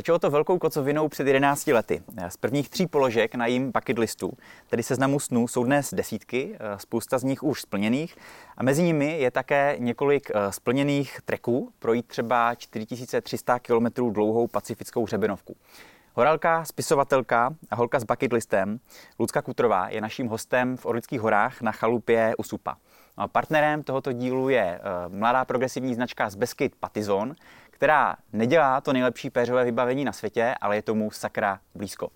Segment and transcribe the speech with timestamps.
[0.00, 2.02] Začalo to velkou kocovinou před 11 lety.
[2.28, 4.32] Z prvních tří položek na jím bucket listu,
[4.68, 8.16] tedy seznamu snů, jsou dnes desítky, spousta z nich už splněných
[8.56, 15.04] a mezi nimi je také několik eh, splněných treků projít třeba 4300 km dlouhou pacifickou
[15.04, 15.56] hřebenovku.
[16.14, 18.80] Horalka, spisovatelka a holka s bucket listem
[19.18, 22.76] Lucka Kutrová je naším hostem v Orlických horách na chalupě Usupa.
[23.32, 27.34] Partnerem tohoto dílu je eh, mladá progresivní značka z Beskid Patizon,
[27.80, 32.08] která nedělá to nejlepší péřové vybavení na světě, ale je tomu sakra blízko.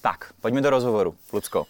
[0.00, 1.66] Tak, pojďme do rozhovoru, Lucko.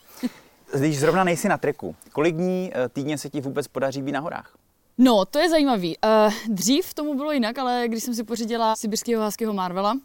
[0.78, 4.20] Když zrovna nejsi na treku, kolik dní eh, týdně se ti vůbec podaří být na
[4.20, 4.56] horách?
[4.98, 5.96] No, to je zajímavý.
[6.04, 9.98] Uh, dřív tomu bylo jinak, ale když jsem si pořídila sibirského háského Marvela,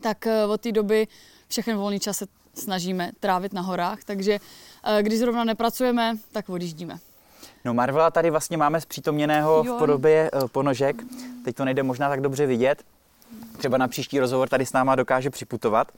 [0.00, 1.06] tak uh, od té doby
[1.48, 4.38] všechny volný čas se snažíme trávit na horách, takže
[5.02, 6.98] když zrovna nepracujeme, tak odjíždíme.
[7.64, 9.74] No Marvela tady vlastně máme zpřítomněného jo.
[9.74, 11.02] v podobě uh, ponožek.
[11.44, 12.82] Teď to nejde možná tak dobře vidět.
[13.58, 15.92] Třeba na příští rozhovor tady s náma dokáže připutovat.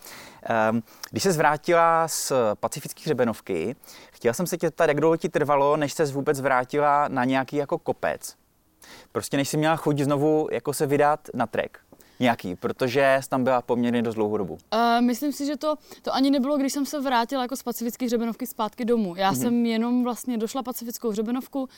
[0.71, 3.77] Um, když se zvrátila z pacifické hřebenovky,
[4.13, 7.57] chtěla jsem se tě ptat, jak dlouho ti trvalo, než se vůbec vrátila na nějaký
[7.57, 8.35] jako kopec.
[9.13, 11.81] Prostě než jsi měla chuť znovu jako se vydat na trek
[12.21, 14.53] nějaký, protože jsi tam byla poměrně dost dlouhou dobu.
[14.53, 18.07] Uh, myslím si, že to, to ani nebylo, když jsem se vrátila jako z pacifické
[18.07, 19.17] hřebenovky zpátky domů.
[19.17, 19.41] Já mm-hmm.
[19.41, 21.69] jsem jenom vlastně došla pacifickou hřebenovku, uh,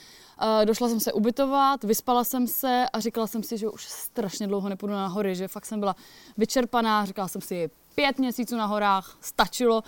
[0.64, 4.68] došla jsem se ubytovat, vyspala jsem se a říkala jsem si, že už strašně dlouho
[4.68, 5.96] nepůjdu na hory, že fakt jsem byla
[6.36, 9.82] vyčerpaná, říkala jsem si, pět měsíců na horách stačilo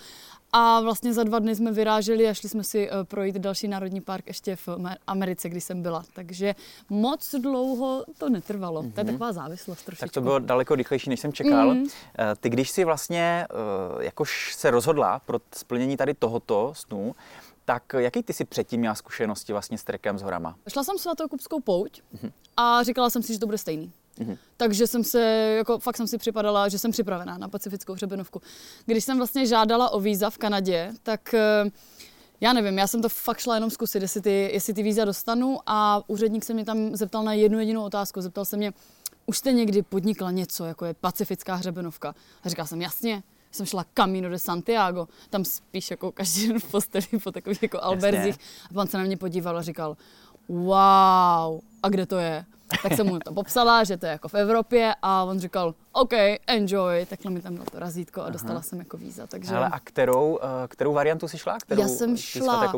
[0.57, 4.01] a vlastně za dva dny jsme vyráželi a šli jsme si eh, projít další národní
[4.01, 4.69] park ještě v
[5.07, 6.03] Americe, kdy jsem byla.
[6.13, 6.55] Takže
[6.89, 8.81] moc dlouho to netrvalo.
[8.81, 8.91] Mm-hmm.
[8.93, 9.13] To je mhm.
[9.13, 10.05] taková závislost trošičku.
[10.05, 11.73] Tak to bylo daleko rychlejší, než jsem čekal.
[11.73, 11.89] Mm-hmm.
[12.39, 17.15] Ty když si vlastně eh, jakož se rozhodla pro splnění tady tohoto snu,
[17.65, 20.55] tak jaký ty si předtím měla zkušenosti vlastně s trekem s horama?
[20.67, 22.31] Šla jsem svatokupskou pouť mm-hmm.
[22.57, 23.91] a říkala jsem si, že to bude stejný.
[24.19, 24.37] Mm-hmm.
[24.57, 25.21] Takže jsem se,
[25.57, 28.41] jako fakt jsem si připadala, že jsem připravená na pacifickou hřebenovku.
[28.85, 31.71] Když jsem vlastně žádala o víza v Kanadě, tak eh,
[32.41, 35.59] já nevím, já jsem to fakt šla jenom zkusit, jestli ty, jestli ty víza dostanu
[35.65, 38.21] a úředník se mě tam zeptal na jednu jedinou otázku.
[38.21, 38.73] Zeptal se mě,
[39.25, 42.15] už jste někdy podnikla něco, jako je pacifická hřebenovka?
[42.43, 46.71] A říkala jsem, jasně, jsem šla Camino de Santiago, tam spíš jako každý den v
[46.71, 48.35] posteli po takových jako alberzích.
[48.69, 49.97] A pan se na mě podíval a říkal,
[50.49, 52.45] wow, a kde to je?
[52.83, 56.13] Tak jsem mu to popsala, že to je jako v Evropě a on říkal, OK,
[56.47, 58.63] enjoy, takhle mi tam dal to razítko a dostala Aha.
[58.63, 59.27] jsem jako víza.
[59.27, 59.55] Takže...
[59.55, 61.57] Ale a kterou, eh, kterou variantu si šla?
[61.57, 62.73] Kterou, Já jsem šla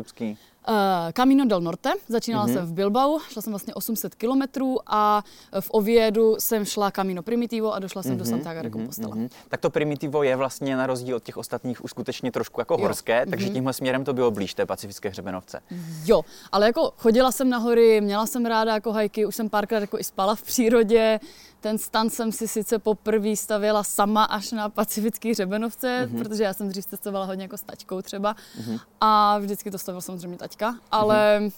[0.68, 0.74] Uh,
[1.12, 2.52] Camino del Norte, začínala mm-hmm.
[2.52, 5.22] jsem v Bilbao, šla jsem vlastně 800 kilometrů a
[5.60, 8.18] v Oviedu jsem šla Camino Primitivo a došla jsem mm-hmm.
[8.18, 9.16] do mhm, Santiago de mhm, Compostela.
[9.16, 9.28] Mm-hmm.
[9.48, 12.80] Tak to Primitivo je vlastně na rozdíl od těch ostatních už skutečně trošku jako jo.
[12.80, 13.52] horské, takže mm-hmm.
[13.52, 15.60] tímhle směrem to bylo blíž té pacifické hřebenovce.
[16.04, 19.80] Jo, ale jako chodila jsem na hory, měla jsem ráda jako hajky, už jsem párkrát
[19.80, 21.20] jako i spala v přírodě,
[21.60, 26.18] ten stan jsem si sice poprvé stavěla sama až na pacifický hřebenovce, mm-hmm.
[26.18, 28.80] protože já jsem dřív cestovala hodně jako s taťkou třeba mm-hmm.
[29.00, 31.52] a vždycky to stavil samozřejmě taťka, ale mm-hmm.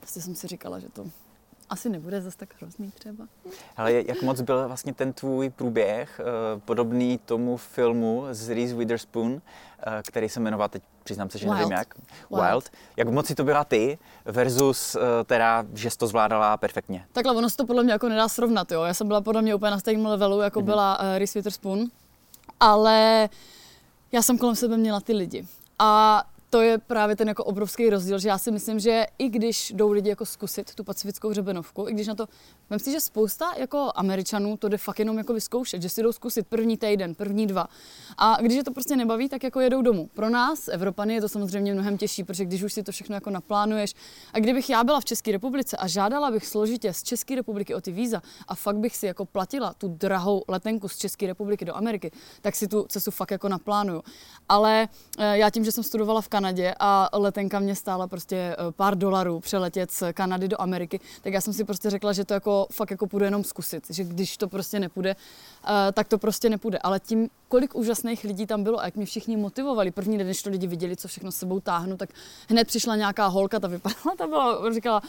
[0.00, 1.04] vlastně jsem si říkala, že to
[1.70, 3.24] asi nebude zase tak hrozný třeba.
[3.76, 9.32] Ale jak moc byl vlastně ten tvůj průběh uh, podobný tomu filmu z Reese Witherspoon,
[9.32, 9.40] uh,
[10.08, 11.56] který se jmenoval, teď přiznám se, že Wild.
[11.56, 11.94] nevím jak,
[12.30, 12.42] Wild.
[12.50, 12.70] Wild.
[12.96, 17.06] Jak moc si to byla ty versus uh, teda, že jsi to zvládala perfektně?
[17.12, 18.82] Takhle, ono se to podle mě jako nedá srovnat, jo.
[18.82, 20.64] Já jsem byla podle mě úplně na stejném levelu, jako mm-hmm.
[20.64, 21.86] byla Reese Witherspoon,
[22.60, 23.28] ale
[24.12, 25.46] já jsem kolem sebe měla ty lidi.
[25.78, 29.72] A to je právě ten jako obrovský rozdíl, že já si myslím, že i když
[29.76, 32.28] jdou lidi jako zkusit tu pacifickou hřebenovku, i když na to,
[32.70, 36.12] myslím si, že spousta jako Američanů to jde fakt jenom jako vyzkoušet, že si jdou
[36.12, 37.68] zkusit první týden, první dva.
[38.18, 40.10] A když je to prostě nebaví, tak jako jedou domů.
[40.14, 43.30] Pro nás, Evropany, je to samozřejmě mnohem těžší, protože když už si to všechno jako
[43.30, 43.94] naplánuješ.
[44.32, 47.80] A kdybych já byla v České republice a žádala bych složitě z České republiky o
[47.80, 51.76] ty víza a fakt bych si jako platila tu drahou letenku z České republiky do
[51.76, 52.10] Ameriky,
[52.40, 54.02] tak si tu cestu fakt jako naplánuju.
[54.48, 54.88] Ale
[55.18, 58.72] eh, já tím, že jsem studovala v Kanadě, Kanadě a letenka mě stála prostě eh,
[58.72, 62.34] pár dolarů přeletět z Kanady do Ameriky, tak já jsem si prostě řekla, že to
[62.34, 66.50] jako fakt jako půjdu jenom zkusit, že když to prostě nepůjde, uh, tak to prostě
[66.50, 66.78] nepůjde.
[66.78, 70.42] Ale tím, kolik úžasných lidí tam bylo a jak mě všichni motivovali, první den, když
[70.42, 72.10] to lidi viděli, co všechno s sebou táhnu, tak
[72.48, 75.02] hned přišla nějaká holka, ta vypadala, ta byla, říkala,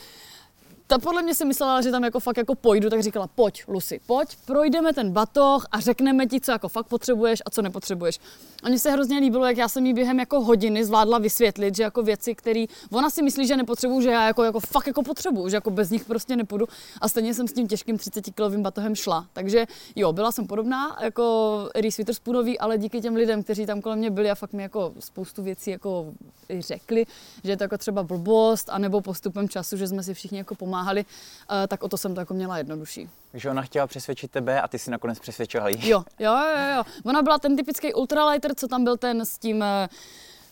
[0.93, 3.99] ta podle mě si myslela, že tam jako fakt jako pojdu, tak říkala, pojď, Lucy,
[4.05, 8.19] pojď, projdeme ten batoh a řekneme ti, co jako fakt potřebuješ a co nepotřebuješ.
[8.63, 11.83] A mně se hrozně líbilo, jak já jsem jí během jako hodiny zvládla vysvětlit, že
[11.83, 15.49] jako věci, které ona si myslí, že nepotřebuju, že já jako, jako fakt jako potřebuju,
[15.49, 16.65] že jako bez nich prostě nepůjdu.
[17.01, 19.25] A stejně jsem s tím těžkým 30 kilovým batohem šla.
[19.33, 19.65] Takže
[19.95, 24.11] jo, byla jsem podobná jako Reese Witherspoonový, ale díky těm lidem, kteří tam kolem mě
[24.11, 26.13] byli a fakt mi jako spoustu věcí jako
[26.59, 27.05] řekli,
[27.43, 30.82] že je to jako třeba blbost, anebo postupem času, že jsme si všichni jako pomáhali
[30.83, 33.09] pomáhali, uh, tak o to jsem to jako měla jednodušší.
[33.31, 35.89] Takže ona chtěla přesvědčit tebe a ty si nakonec přesvědčila jí.
[35.89, 36.83] Jo, jo, jo, jo.
[37.05, 39.65] Ona byla ten typický ultralighter, co tam byl ten s tím uh,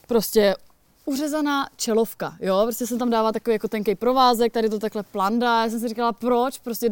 [0.07, 0.56] prostě
[1.06, 5.63] uřezaná čelovka, jo, prostě jsem tam dává takový jako tenký provázek, tady to takhle planda,
[5.63, 6.89] já jsem si říkala, proč, prostě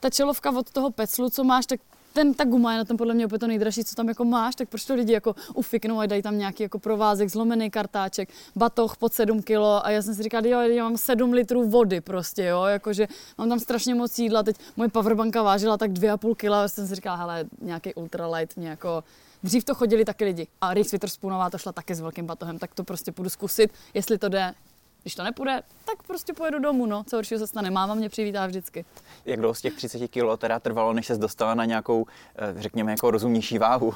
[0.00, 1.80] ta čelovka od toho peclu, co máš, tak
[2.12, 4.54] ten, ta guma je na tom podle mě úplně to nejdražší, co tam jako máš,
[4.54, 8.96] tak proč to lidi jako ufiknou a dají tam nějaký jako provázek, zlomený kartáček, batoh
[8.96, 12.44] pod 7 kilo a já jsem si říkala, jo, já mám 7 litrů vody prostě,
[12.44, 13.08] jo, jakože
[13.38, 16.94] mám tam strašně moc jídla, teď moje powerbanka vážila tak 2,5 kilo a jsem si
[16.94, 19.04] říkala, hele, nějaký ultralight mě jako
[19.42, 22.74] Dřív to chodili taky lidi a Reese Witherspoonová to šla taky s velkým batohem, tak
[22.74, 24.54] to prostě půjdu zkusit, jestli to jde,
[25.02, 27.04] když to nepůjde, tak prostě pojedu domů, no.
[27.04, 28.84] Co horšího se stane, máma mě přivítá vždycky.
[29.24, 32.06] Jak dlouho z těch 30 kg teda trvalo, než se dostala na nějakou,
[32.36, 33.94] eh, řekněme, jako rozumnější váhu?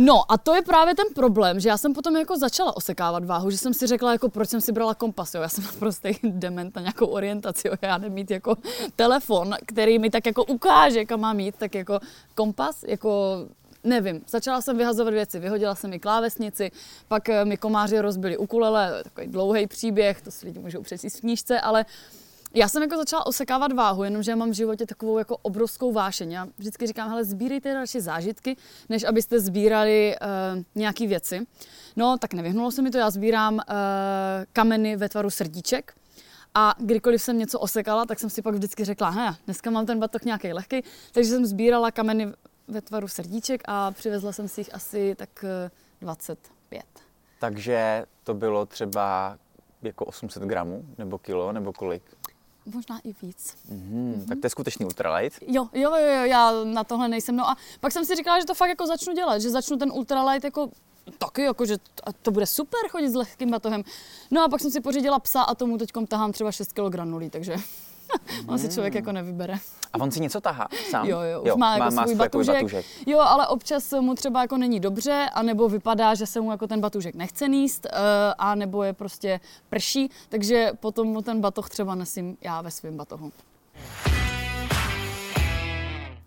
[0.00, 3.50] No a to je právě ten problém, že já jsem potom jako začala osekávat váhu,
[3.50, 5.40] že jsem si řekla, jako proč jsem si brala kompas, jo.
[5.42, 7.74] Já jsem prostě dement na nějakou orientaci, jo.
[7.82, 8.56] Já nemít jako
[8.96, 12.00] telefon, který mi tak jako ukáže, kam mám jít, tak jako
[12.34, 13.38] kompas, jako
[13.84, 16.70] nevím, začala jsem vyhazovat věci, vyhodila jsem mi klávesnici,
[17.08, 21.20] pak eh, mi komáři rozbili ukulele, takový dlouhý příběh, to si lidi můžou přečíst v
[21.20, 21.84] knížce, ale
[22.54, 26.32] já jsem jako začala osekávat váhu, jenomže já mám v životě takovou jako obrovskou vášeň.
[26.32, 28.56] Já vždycky říkám, hele, sbírejte radši zážitky,
[28.88, 31.46] než abyste sbírali uh, nějaké věci.
[31.96, 33.60] No, tak nevyhnulo se mi to, já sbírám uh,
[34.52, 35.94] kameny ve tvaru srdíček.
[36.54, 39.98] A kdykoliv jsem něco osekala, tak jsem si pak vždycky řekla, he, dneska mám ten
[39.98, 40.82] batoh nějaký lehký,
[41.12, 42.32] takže jsem sbírala kameny
[42.68, 45.44] ve tvaru srdíček a přivezla jsem si jich asi tak
[46.00, 46.82] 25.
[46.84, 47.00] Eh,
[47.38, 49.38] Takže to bylo třeba
[49.82, 52.02] jako 800 gramů, nebo kilo, nebo kolik?
[52.74, 53.56] Možná i víc.
[53.72, 54.14] Mm-hmm.
[54.14, 54.28] Mm-hmm.
[54.28, 55.38] Tak to je skutečný ultralight.
[55.46, 57.36] Jo, jo, jo, jo, já na tohle nejsem.
[57.36, 59.92] No a pak jsem si říkala, že to fakt jako začnu dělat, že začnu ten
[59.92, 60.70] ultralight jako
[61.18, 63.82] taky, jako, že to, to bude super chodit s lehkým batohem.
[64.30, 67.30] No a pak jsem si pořídila psa a tomu teď tahám třeba 6 kg granulí,
[67.30, 67.56] takže
[68.46, 69.54] on si člověk jako nevybere.
[69.92, 71.06] A on si něco tahá sám?
[71.06, 72.54] Jo, jo, už jo, má, jako má, svůj batužek.
[72.54, 72.86] batužek.
[73.06, 76.80] Jo, ale občas mu třeba jako není dobře, anebo vypadá, že se mu jako ten
[76.80, 78.00] batužek nechce níst, uh,
[78.38, 82.96] a nebo je prostě prší, takže potom mu ten batoh třeba nesím já ve svém
[82.96, 83.32] batohu.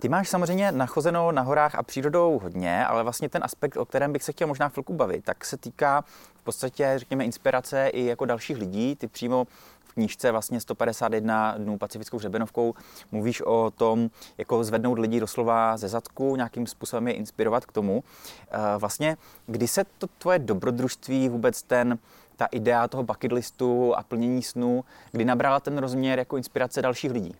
[0.02, 4.14] Ty máš samozřejmě nachozenou na horách a přírodou hodně, ale vlastně ten aspekt, o kterém
[4.14, 6.02] bych se chtěl možná chvilku bavit, tak se týká
[6.36, 8.96] v podstatě, řekněme, inspirace i jako dalších lidí.
[8.96, 9.48] Ty přímo
[9.92, 12.74] v knížce vlastně 151 dnů pacifickou hřebenovkou
[13.12, 18.04] mluvíš o tom, jako zvednout lidi doslova ze zadku, nějakým způsobem je inspirovat k tomu.
[18.52, 22.00] Eh, vlastně, kdy se to tvoje dobrodružství, vůbec ten,
[22.36, 27.12] ta idea toho bucket listu a plnění snů, kdy nabrala ten rozměr jako inspirace dalších
[27.12, 27.36] lidí?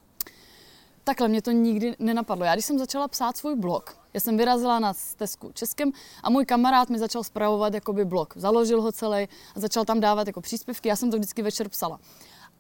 [1.04, 2.46] Takhle mě to nikdy nenapadlo.
[2.46, 5.92] Já když jsem začala psát svůj blog, já jsem vyrazila na stezku Českem
[6.24, 8.34] a můj kamarád mi začal zpravovat jakoby blog.
[8.38, 10.90] Založil ho celý a začal tam dávat jako příspěvky.
[10.90, 12.00] Já jsem to vždycky večer psala.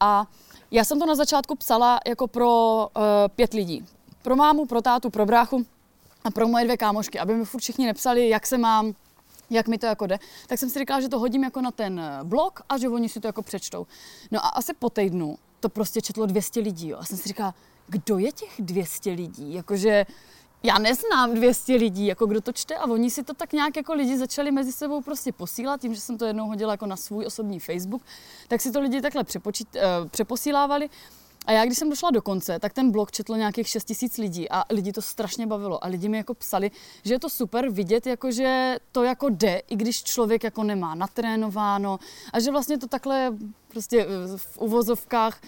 [0.01, 0.27] A
[0.71, 3.03] já jsem to na začátku psala jako pro uh,
[3.35, 3.85] pět lidí.
[4.21, 5.65] Pro mámu, pro tátu, pro bráchu
[6.23, 8.93] a pro moje dvě kámošky, aby mi furt všichni nepsali, jak se mám,
[9.49, 11.99] jak mi to jako jde, tak jsem si říkala, že to hodím jako na ten
[11.99, 13.87] eh, blog a že oni si to jako přečtou.
[14.31, 16.89] No a asi po týdnu to prostě četlo 200 lidí.
[16.89, 16.97] Jo.
[16.99, 17.55] A jsem si říkala,
[17.87, 19.53] kdo je těch 200 lidí?
[19.53, 20.05] Jakože
[20.63, 23.93] já neznám 200 lidí, jako kdo to čte a oni si to tak nějak jako
[23.93, 27.25] lidi začali mezi sebou prostě posílat, tím, že jsem to jednou hodila jako na svůj
[27.25, 28.01] osobní Facebook,
[28.47, 30.89] tak si to lidi takhle přepočít, uh, přeposílávali.
[31.45, 34.49] A já, když jsem došla do konce, tak ten blog četlo nějakých 6 tisíc lidí
[34.49, 35.83] a lidi to strašně bavilo.
[35.83, 36.71] A lidi mi jako psali,
[37.03, 40.95] že je to super vidět, jako že to jako jde, i když člověk jako nemá
[40.95, 41.99] natrénováno
[42.33, 43.33] a že vlastně to takhle
[43.67, 45.41] prostě eh, v uvozovkách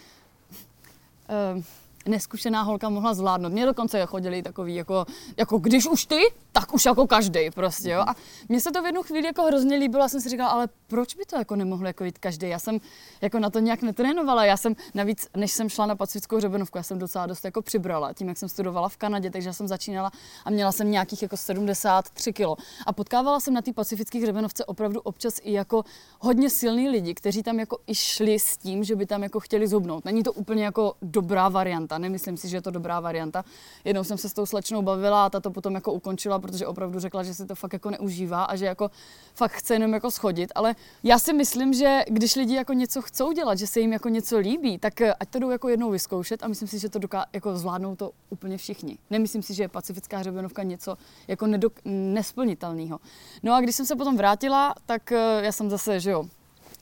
[1.56, 1.64] uh,
[2.06, 3.54] neskušená holka mohla zvládnout.
[3.54, 5.06] Mě dokonce chodili takový, jako,
[5.38, 8.02] jako když už ty, tak už jako každý prostě, jo.
[8.08, 8.16] A
[8.50, 11.16] mně se to v jednu chvíli jako hrozně líbilo, já jsem si říkala, ale proč
[11.16, 12.50] by to jako nemohl jako jít každý?
[12.50, 12.80] Já jsem
[13.22, 16.84] jako na to nějak netrénovala, já jsem navíc, než jsem šla na pacifickou hřebenovku, já
[16.84, 20.12] jsem docela dost jako přibrala, tím, jak jsem studovala v Kanadě, takže já jsem začínala
[20.46, 22.58] a měla jsem nějakých jako 73 kilo.
[22.86, 25.84] A potkávala jsem na té pacifické hřebenovce opravdu občas i jako
[26.20, 29.68] hodně silný lidi, kteří tam jako i šli s tím, že by tam jako chtěli
[29.68, 30.06] zhubnout.
[30.06, 33.46] Není to úplně jako dobrá varianta, nemyslím si, že je to dobrá varianta.
[33.84, 37.00] Jednou jsem se s tou slečnou bavila a ta to potom jako ukončila, protože opravdu
[37.00, 38.92] řekla, že si to fakt jako neužívá a že jako
[39.36, 40.52] fakt chce jenom jako schodit.
[40.56, 44.10] Ale já si myslím, že když lidi jako něco chcou dělat, že se jim jako
[44.10, 47.00] něco líbí, tak eh, ať to jdou jako jednou vyzkoušet a myslím si, že to
[47.00, 48.98] doká, jako zvládnou to úplně všichni.
[49.10, 50.98] Nemyslím si, že je pacifická hřebenovka něco
[51.28, 53.00] jako nedok- nesplnitelného.
[53.44, 56.26] No a když jsem se potom vrátila, tak eh, já jsem zase, že jo,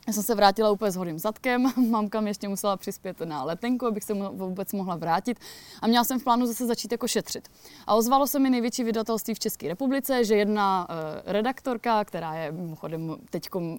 [0.07, 3.85] já jsem se vrátila úplně s hodým zadkem, mamka mi ještě musela přispět na letenku,
[3.85, 5.39] abych se vůbec mohla vrátit
[5.81, 7.49] a měla jsem v plánu zase začít jako šetřit.
[7.87, 10.95] A ozvalo se mi největší vydatelství v České republice, že jedna uh,
[11.31, 13.77] redaktorka, která je mimochodem teď uh,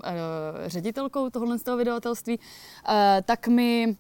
[0.67, 3.97] ředitelkou tohohle z toho vydavatelství, uh, tak mi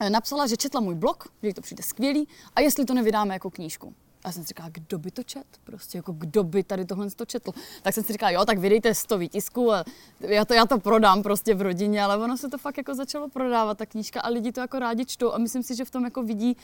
[0.00, 3.34] eh, napsala, že četla můj blog, že jí to přijde skvělý a jestli to nevydáme
[3.34, 3.94] jako knížku.
[4.26, 5.46] A já jsem si říkala, kdo by to čet?
[5.64, 7.52] Prostě jako kdo by tady tohle to četl?
[7.82, 9.84] Tak jsem si říkala, jo, tak vydejte 100 výtisků a
[10.20, 13.28] já to, já to prodám prostě v rodině, ale ono se to fakt jako začalo
[13.28, 16.04] prodávat, ta knížka a lidi to jako rádi čtou a myslím si, že v tom
[16.04, 16.56] jako vidí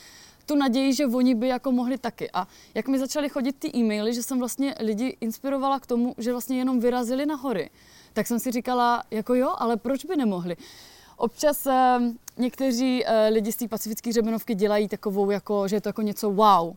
[0.46, 2.30] tu naději, že oni by jako mohli taky.
[2.30, 6.32] A jak mi začaly chodit ty e-maily, že jsem vlastně lidi inspirovala k tomu, že
[6.32, 7.70] vlastně jenom vyrazili na hory,
[8.12, 10.56] tak jsem si říkala, jako jo, ale proč by nemohli?
[11.16, 11.72] Občas uh,
[12.36, 16.30] někteří uh, lidi z té pacifické hřebenovky dělají takovou, jako, že je to jako něco
[16.30, 16.74] wow.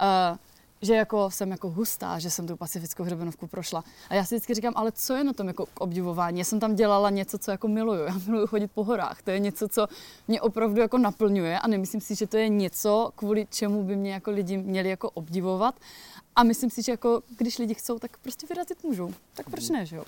[0.00, 0.36] Uh,
[0.82, 3.84] že jako jsem jako hustá, že jsem tu pacifickou hřebenovku prošla.
[4.08, 6.38] A já si vždycky říkám, ale co je na tom jako k obdivování?
[6.38, 8.04] Já jsem tam dělala něco, co jako miluju.
[8.04, 9.22] Já miluju chodit po horách.
[9.22, 9.86] To je něco, co
[10.28, 14.12] mě opravdu jako naplňuje a nemyslím si, že to je něco, kvůli čemu by mě
[14.12, 15.74] jako lidi měli jako obdivovat.
[16.36, 19.14] A myslím si, že jako když lidi chcou, tak prostě vyrazit můžou.
[19.34, 20.04] Tak proč ne, že jo?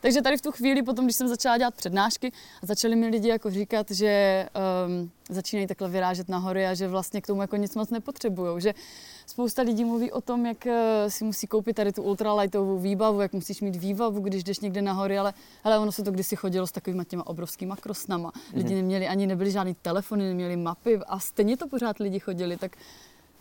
[0.00, 3.50] Takže tady v tu chvíli, potom, když jsem začala dělat přednášky, začali mi lidi jako
[3.50, 4.46] říkat, že
[4.86, 8.60] um, začínají takhle vyrážet na hory a že vlastně k tomu jako nic moc nepotřebují.
[8.60, 8.74] Že
[9.26, 13.32] spousta lidí mluví o tom, jak eh, si musí koupit tady tu ultralightovou výbavu, jak
[13.32, 16.66] musíš mít výbavu, když jdeš někde na hory, ale, ale ono se to kdysi chodilo
[16.66, 18.32] s takovými těma obrovskýma krosnama.
[18.54, 18.76] Lidi mm-hmm.
[18.76, 22.76] neměli ani nebyli žádný telefony, neměli mapy a stejně to pořád lidi chodili, tak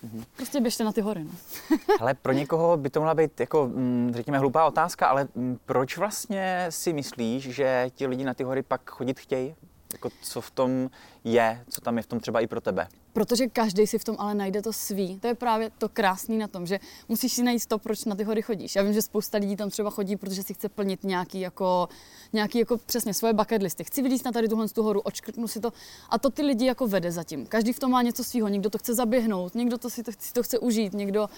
[0.06, 0.24] Mm-hmm.
[0.36, 1.24] Prostě běžte na ty hory.
[1.24, 1.32] No.
[2.00, 5.98] ale pro někoho by to mohla být jako, mm, řekněme, hlupá otázka, ale mm, proč
[5.98, 9.56] vlastně si myslíš, že ti lidi na ty hory pak chodit chtějí?
[9.93, 10.89] Jako co v tom
[11.24, 12.88] je, co tam je v tom třeba i pro tebe?
[13.13, 15.19] Protože každý si v tom ale najde to svý.
[15.19, 18.24] To je právě to krásné na tom, že musíš si najít to, proč na ty
[18.24, 18.75] hory chodíš.
[18.75, 21.89] Já vím, že spousta lidí tam třeba chodí, protože si chce plnit nějaký jako,
[22.34, 23.84] nějaký jako přesně svoje bucket listy.
[23.84, 25.74] Chci vylíst na tady tuhle tu horu, odškrtnu si to.
[26.10, 27.46] A to ty lidi jako vede zatím.
[27.46, 28.48] Každý v tom má něco svého.
[28.48, 31.29] Někdo to chce zaběhnout, někdo to si to, si to chce užít, někdo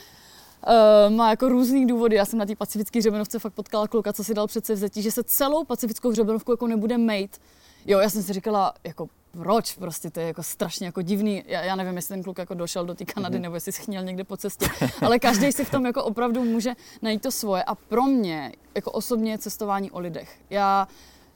[0.68, 2.16] Uh, má jako různý důvody.
[2.16, 5.12] Já jsem na té pacifické hřebenovce fakt potkala kluka, co si dal přece vzetí, že
[5.12, 7.38] se celou pacifickou hřebenovku jako nebude mate,
[7.86, 11.62] Jo, já jsem si říkala, jako proč, prostě to je jako strašně jako divný, já,
[11.62, 13.42] já nevím, jestli ten kluk jako došel do té Kanady, mm-hmm.
[13.42, 14.68] nebo jestli schnil někde po cestě,
[15.02, 18.92] ale každý si v tom jako opravdu může najít to svoje a pro mě jako
[18.92, 20.40] osobně je cestování o lidech.
[20.50, 20.88] Já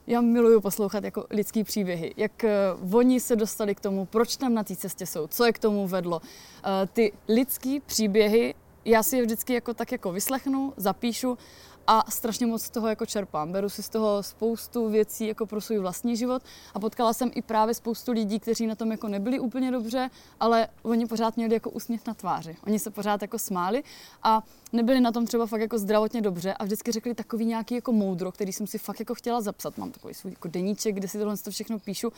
[0.08, 2.32] já miluju poslouchat jako lidský příběhy, jak
[2.84, 5.60] uh, oni se dostali k tomu, proč tam na té cestě jsou, co je k
[5.60, 6.22] tomu vedlo.
[6.22, 11.38] Uh, ty lidský příběhy, já si je vždycky jako tak jako vyslechnu, zapíšu
[11.88, 13.52] a strašně moc z toho jako čerpám.
[13.52, 17.42] Beru si z toho spoustu věcí jako pro svůj vlastní život a potkala jsem i
[17.42, 21.70] právě spoustu lidí, kteří na tom jako nebyli úplně dobře, ale oni pořád měli jako
[21.70, 22.58] úsměv na tváři.
[22.68, 23.84] Oni se pořád jako smáli
[24.24, 27.92] a nebyli na tom třeba fakt jako zdravotně dobře a vždycky řekli takový nějaký jako
[27.92, 29.78] moudro, který jsem si fakt jako chtěla zapsat.
[29.78, 32.14] Mám takový svůj jako deníček, kde si tohle to všechno píšu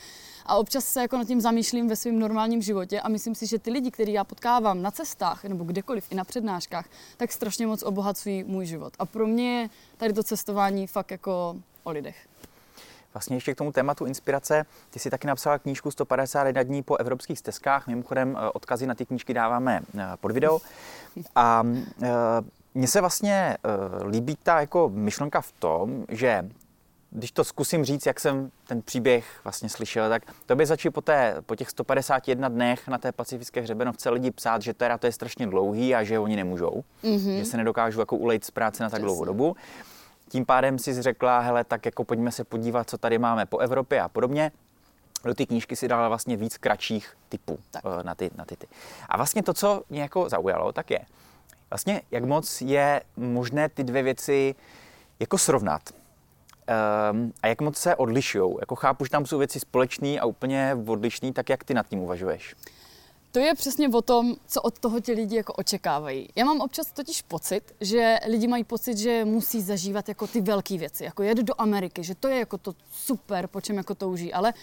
[0.45, 3.59] a občas se jako nad tím zamýšlím ve svém normálním životě a myslím si, že
[3.59, 6.85] ty lidi, který já potkávám na cestách nebo kdekoliv i na přednáškách,
[7.17, 8.93] tak strašně moc obohacují můj život.
[8.99, 9.56] A pro mě
[9.97, 12.27] tady to cestování fakt jako o lidech.
[13.13, 14.65] Vlastně ještě k tomu tématu inspirace.
[14.89, 17.87] Ty si taky napsala knížku 151 dní po evropských stezkách.
[17.87, 20.59] Mimochodem eh, odkazy na ty knížky dáváme eh, pod video.
[21.35, 21.63] A
[22.03, 22.09] eh,
[22.73, 23.57] mně se vlastně
[24.09, 26.49] líbí ta jako myšlenka v tom, že
[27.17, 31.01] když to zkusím říct, jak jsem ten příběh vlastně slyšel, tak to by začít po,
[31.01, 35.11] té, po těch 151 dnech na té pacifické hřebenovce lidi psát, že teda to je
[35.11, 37.37] strašně dlouhý a že oni nemůžou, mm-hmm.
[37.37, 39.55] že se nedokážou jako ulejt z práce na tak dlouhou dobu.
[40.29, 44.01] Tím pádem si řekla, hele, tak jako pojďme se podívat, co tady máme po Evropě
[44.01, 44.51] a podobně.
[45.23, 47.83] Do ty knížky si dala vlastně víc kratších typů tak.
[47.99, 48.67] Eh, na, ty, na ty, ty.
[49.09, 50.99] A vlastně to, co mě jako zaujalo, tak je,
[51.69, 54.55] vlastně jak moc je možné ty dvě věci
[55.19, 55.81] jako srovnat.
[57.11, 58.55] Um, a jak moc se odlišují?
[58.59, 61.99] Jako chápu, že tam jsou věci společné a úplně odlišné, tak jak ty nad tím
[61.99, 62.55] uvažuješ?
[63.31, 66.29] To je přesně o tom, co od toho ti lidi jako očekávají.
[66.35, 70.77] Já mám občas totiž pocit, že lidi mají pocit, že musí zažívat jako ty velké
[70.77, 74.33] věci, jako jet do Ameriky, že to je jako to super, po čem jako touží,
[74.33, 74.53] ale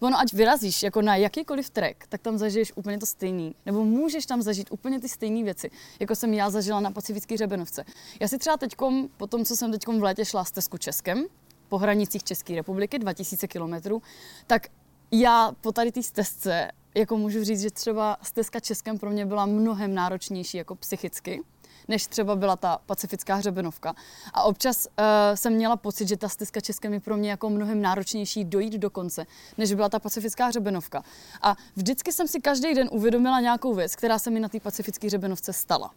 [0.00, 3.54] ono, ať vyrazíš jako na jakýkoliv trek, tak tam zažiješ úplně to stejný.
[3.66, 5.70] Nebo můžeš tam zažít úplně ty stejné věci,
[6.00, 7.84] jako jsem já zažila na pacifické řebenovce.
[8.20, 11.24] Já si třeba teďkom, po tom, co jsem teďkom v létě šla stezku Českem,
[11.74, 14.02] po hranicích České republiky, 2000 kilometrů,
[14.46, 14.68] tak
[15.10, 19.46] já po tady té stezce jako můžu říct, že třeba stezka Českem pro mě byla
[19.46, 21.42] mnohem náročnější jako psychicky,
[21.88, 23.94] než třeba byla ta pacifická hřebenovka.
[24.32, 25.04] A občas uh,
[25.34, 28.90] jsem měla pocit, že ta stezka Českem je pro mě jako mnohem náročnější dojít do
[28.90, 29.26] konce,
[29.58, 31.02] než byla ta pacifická hřebenovka.
[31.42, 35.06] A vždycky jsem si každý den uvědomila nějakou věc, která se mi na té pacifické
[35.06, 35.90] hřebenovce stala.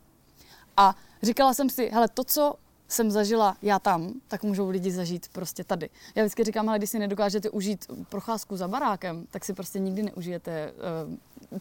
[0.78, 2.56] A říkala jsem si, hele, to, co
[2.88, 5.90] jsem zažila já tam, tak můžou lidi zažít prostě tady.
[6.16, 10.04] Já vždycky říkám, ale když si nedokážete užít procházku za barákem, tak si prostě nikdy
[10.04, 10.74] neužijete
[11.08, 11.14] uh,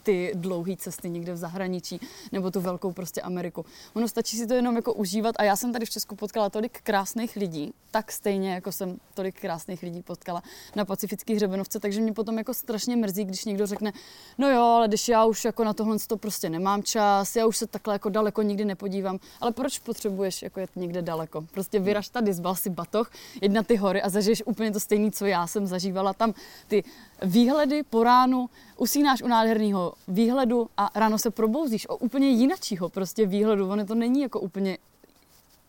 [0.03, 2.01] ty dlouhé cesty někde v zahraničí
[2.33, 3.65] nebo tu velkou prostě Ameriku.
[3.95, 6.81] Ono stačí si to jenom jako užívat a já jsem tady v Česku potkala tolik
[6.83, 10.43] krásných lidí, tak stejně jako jsem tolik krásných lidí potkala
[10.77, 13.93] na pacifických hřebenovce, takže mě potom jako strašně mrzí, když někdo řekne,
[14.39, 17.57] no jo, ale když já už jako na tohle to prostě nemám čas, já už
[17.57, 21.16] se takhle jako daleko nikdy nepodívám, ale proč potřebuješ jako jet někde daleko?
[21.51, 23.11] Prostě vyraž tady, zbal si batoh,
[23.43, 26.35] jedna ty hory a zažiješ úplně to stejné, co já jsem zažívala tam.
[26.69, 26.85] Ty
[27.23, 33.27] výhledy po ránu, usínáš u nádherného výhledu a ráno se probouzíš o úplně jinačího prostě
[33.27, 33.69] výhledu.
[33.69, 34.79] Ono to není jako úplně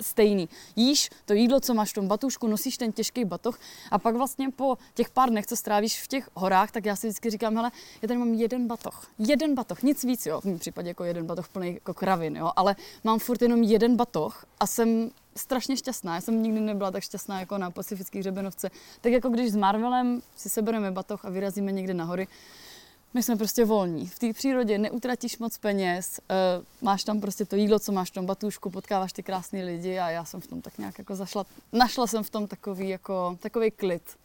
[0.01, 0.49] stejný.
[0.75, 3.59] Jíš to jídlo, co máš v tom batušku, nosíš ten těžký batoh
[3.91, 7.07] a pak vlastně po těch pár dnech, co strávíš v těch horách, tak já si
[7.07, 10.59] vždycky říkám, hele, já tady mám jeden batoh, jeden batoh, nic víc, jo, v mém
[10.59, 14.67] případě jako jeden batoh plný jako kravin, jo, ale mám furt jenom jeden batoh a
[14.67, 16.15] jsem strašně šťastná.
[16.15, 18.71] Já jsem nikdy nebyla tak šťastná jako na pacifický hřebenovce.
[19.01, 22.27] Tak jako když s Marvelem si sebereme batoh a vyrazíme někde na hory,
[23.13, 24.07] my jsme prostě volní.
[24.07, 28.13] V té přírodě neutratíš moc peněz, uh, máš tam prostě to jídlo, co máš v
[28.13, 31.45] tom batůžku, potkáváš ty krásné lidi a já jsem v tom tak nějak jako zašla,
[31.73, 34.17] našla jsem v tom takový jako, takový klid.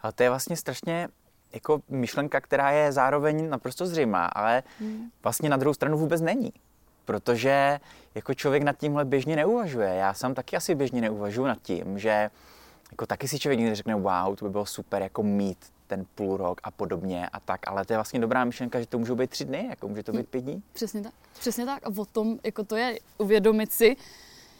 [0.00, 1.08] Ale to je vlastně strašně
[1.52, 5.10] jako myšlenka, která je zároveň naprosto zřejmá, ale hmm.
[5.22, 6.52] vlastně na druhou stranu vůbec není.
[7.04, 7.80] Protože
[8.14, 9.94] jako člověk nad tímhle běžně neuvažuje.
[9.94, 12.30] Já sám taky asi běžně neuvažuji nad tím, že
[12.90, 16.36] jako taky si člověk někdy řekne, wow, to by bylo super jako mít ten půl
[16.36, 19.30] rok a podobně a tak, ale to je vlastně dobrá myšlenka, že to můžou být
[19.30, 20.62] tři dny, jako může to být pět dní.
[20.72, 23.96] Přesně tak, přesně tak a o tom, jako to je uvědomit si,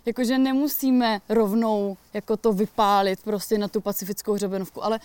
[0.06, 5.00] jakože nemusíme rovnou jako to vypálit prostě na tu pacifickou hřebenovku, ale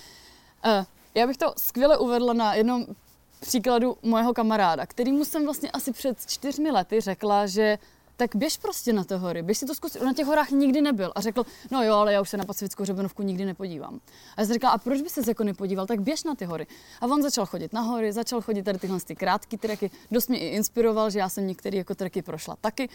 [0.65, 2.85] uh, já bych to skvěle uvedla na jednom
[3.39, 7.77] příkladu mojeho kamaráda, kterýmu jsem vlastně asi před čtyřmi lety řekla, že
[8.17, 10.01] tak běž prostě na ty hory, běž si to zkusit.
[10.01, 12.83] Na těch horách nikdy nebyl a řekl, no jo, ale já už se na pacifickou
[12.83, 13.99] hřebenovku nikdy nepodívám.
[14.37, 16.67] A já jsem říkala, a proč by se jako nepodíval, tak běž na ty hory.
[17.01, 20.39] A on začal chodit na hory, začal chodit tady tyhle ty krátké treky, dost mě
[20.39, 22.89] i inspiroval, že já jsem některé jako treky prošla taky.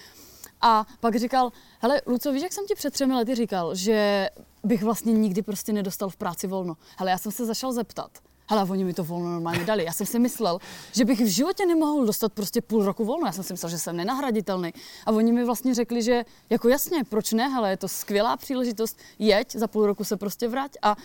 [0.61, 4.29] A pak říkal, hele, Luco, víš, jak jsem ti před třemi lety říkal, že
[4.65, 6.77] bych vlastně nikdy prostě nedostal v práci volno.
[6.99, 8.11] Hele, já jsem se začal zeptat,
[8.49, 9.85] Hele, oni mi to volno normálně dali.
[9.85, 10.59] Já jsem si myslel,
[10.93, 13.27] že bych v životě nemohl dostat prostě půl roku volno.
[13.27, 14.73] Já jsem si myslel, že jsem nenahraditelný.
[15.07, 18.99] A oni mi vlastně řekli, že jako jasně, proč ne, hele, je to skvělá příležitost,
[19.19, 20.97] jeď, za půl roku se prostě vrať a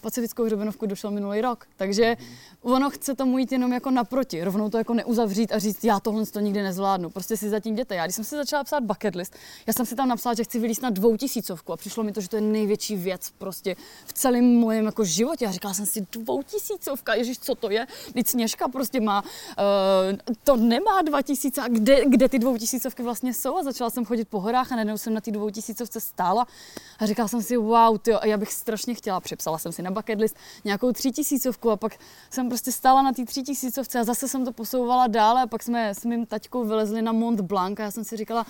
[0.00, 1.66] pacifickou hřebenovku došel minulý rok.
[1.76, 2.16] Takže
[2.62, 6.26] ono chce tomu jít jenom jako naproti, rovnou to jako neuzavřít a říct, já tohle
[6.26, 7.10] to nikdy nezvládnu.
[7.10, 7.94] Prostě si zatím jděte.
[7.94, 10.58] Já když jsem si začala psát bucket list, já jsem si tam napsala, že chci
[10.58, 14.44] vylíst na dvoutisícovku a přišlo mi to, že to je největší věc prostě v celém
[14.44, 15.46] mojem jako životě.
[15.46, 17.86] A říkala jsem si, dvoutisícovka, ježiš, co to je?
[18.12, 23.34] Teď Sněžka prostě má, uh, to nemá dva tisíce a kde, kde ty dvoutisícovky vlastně
[23.34, 23.56] jsou?
[23.56, 26.46] A začala jsem chodit po horách a najednou jsem na ty dvoutisícovce stála
[26.98, 29.82] a říkala jsem si, wow, tyjo, a já bych strašně chtěla přepsat napsala jsem si
[29.82, 31.98] na bucket list nějakou třítisícovku a pak
[32.30, 35.94] jsem prostě stála na té třítisícovce a zase jsem to posouvala dále a pak jsme
[35.94, 38.46] s mým taťkou vylezli na Mont Blanc a já jsem si říkala,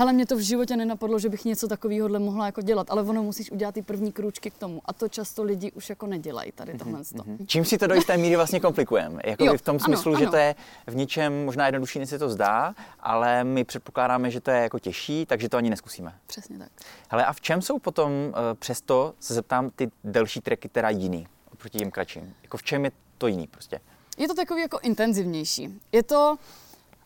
[0.00, 3.22] hele, mě to v životě nenapadlo, že bych něco takového mohla jako dělat, ale ono
[3.22, 4.80] musíš udělat ty první krůčky k tomu.
[4.84, 7.00] A to často lidi už jako nedělají tady tohle.
[7.00, 7.46] Mm-hmm.
[7.46, 9.20] Čím si to do jisté míry vlastně komplikujeme?
[9.24, 10.30] Jako jo, v tom smyslu, ano, že ano.
[10.30, 10.54] to je
[10.86, 14.78] v něčem možná jednodušší, než se to zdá, ale my předpokládáme, že to je jako
[14.78, 16.14] těžší, takže to ani neskusíme.
[16.26, 16.68] Přesně tak.
[17.08, 21.26] Hele, a v čem jsou potom uh, přesto, se zeptám, ty delší treky teda jiný
[21.52, 22.34] oproti těm kratším?
[22.42, 23.80] Jako v čem je to jiný prostě?
[24.18, 25.80] Je to takový jako intenzivnější.
[25.92, 26.36] Je to,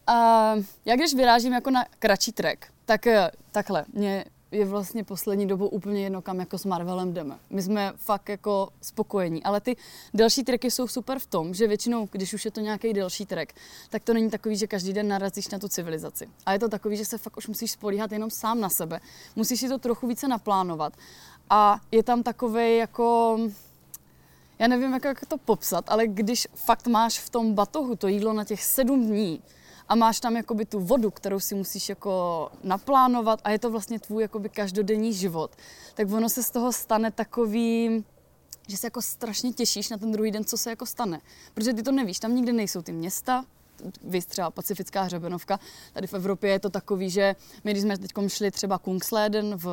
[0.09, 5.47] uh, já když vyrážím jako na kratší trek, tak eh, takhle, mě je vlastně poslední
[5.47, 7.39] dobou úplně jedno, kam jako s Marvelem jdeme.
[7.51, 9.77] My jsme fakt jako spokojení, ale ty
[10.15, 13.55] delší treky jsou super v tom, že většinou, když už je to nějaký delší trek,
[13.91, 16.29] tak to není takový, že každý den narazíš na tu civilizaci.
[16.47, 19.01] A je to takový, že se fakt už musíš spolíhat jenom sám na sebe.
[19.37, 20.93] Musíš si to trochu více naplánovat.
[21.51, 23.39] A je tam takový jako
[24.59, 28.45] já nevím, jak to popsat, ale když fakt máš v tom batohu to jídlo na
[28.45, 29.43] těch sedm dní,
[29.89, 34.01] a máš tam jakoby tu vodu, kterou si musíš jako naplánovat a je to vlastně
[34.01, 35.51] tvůj jakoby každodenní život,
[35.95, 38.05] tak ono se z toho stane takový,
[38.69, 41.21] že se jako strašně těšíš na ten druhý den, co se jako stane.
[41.55, 43.45] Protože ty to nevíš, tam nikde nejsou ty města,
[44.05, 45.61] vy třeba Pacifická hřebenovka.
[45.93, 49.69] Tady v Evropě je to takový, že my, když jsme teď šli třeba Kungsleden v,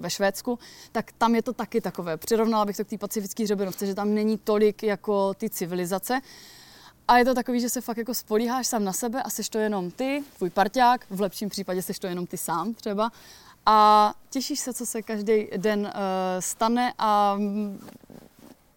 [0.00, 0.58] ve Švédsku,
[0.92, 2.16] tak tam je to taky takové.
[2.16, 6.20] Přirovnala bych to k té pacifické hřebenovce, že tam není tolik jako ty civilizace.
[7.08, 9.58] A je to takový, že se fakt jako spolíháš sám na sebe a seš to
[9.58, 13.10] jenom ty, tvůj parťák, v lepším případě seš to jenom ty sám třeba.
[13.66, 15.90] A těšíš se, co se každý den uh,
[16.40, 17.38] stane a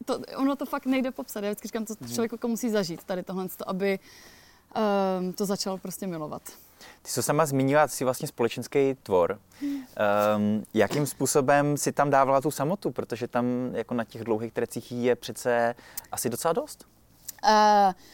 [0.06, 1.44] to, ono to fakt nejde popsat.
[1.44, 2.14] Já vždycky říkám, to mhm.
[2.14, 4.00] člověk jako musí zažít tady tohle, aby
[4.76, 6.42] uh, to začal prostě milovat.
[7.02, 9.40] Ty jsi sama zmínila, jsi vlastně společenský tvor.
[9.62, 12.92] Um, jakým způsobem si tam dávala tu samotu?
[12.92, 15.76] Protože tam jako na těch dlouhých trecích je přece
[16.12, 16.86] asi docela dost.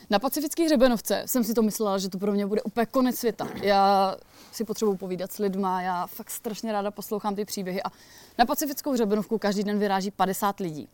[0.10, 3.48] Na pacifických hřebenovce jsem si to myslela, že to pro mě bude úplně konec světa.
[3.62, 4.16] Já
[4.52, 7.92] si potřebuji povídat s lidma, já fakt strašně ráda poslouchám ty příběhy a
[8.38, 10.90] na pacifickou hřebenovku každý den vyráží 50 lidí.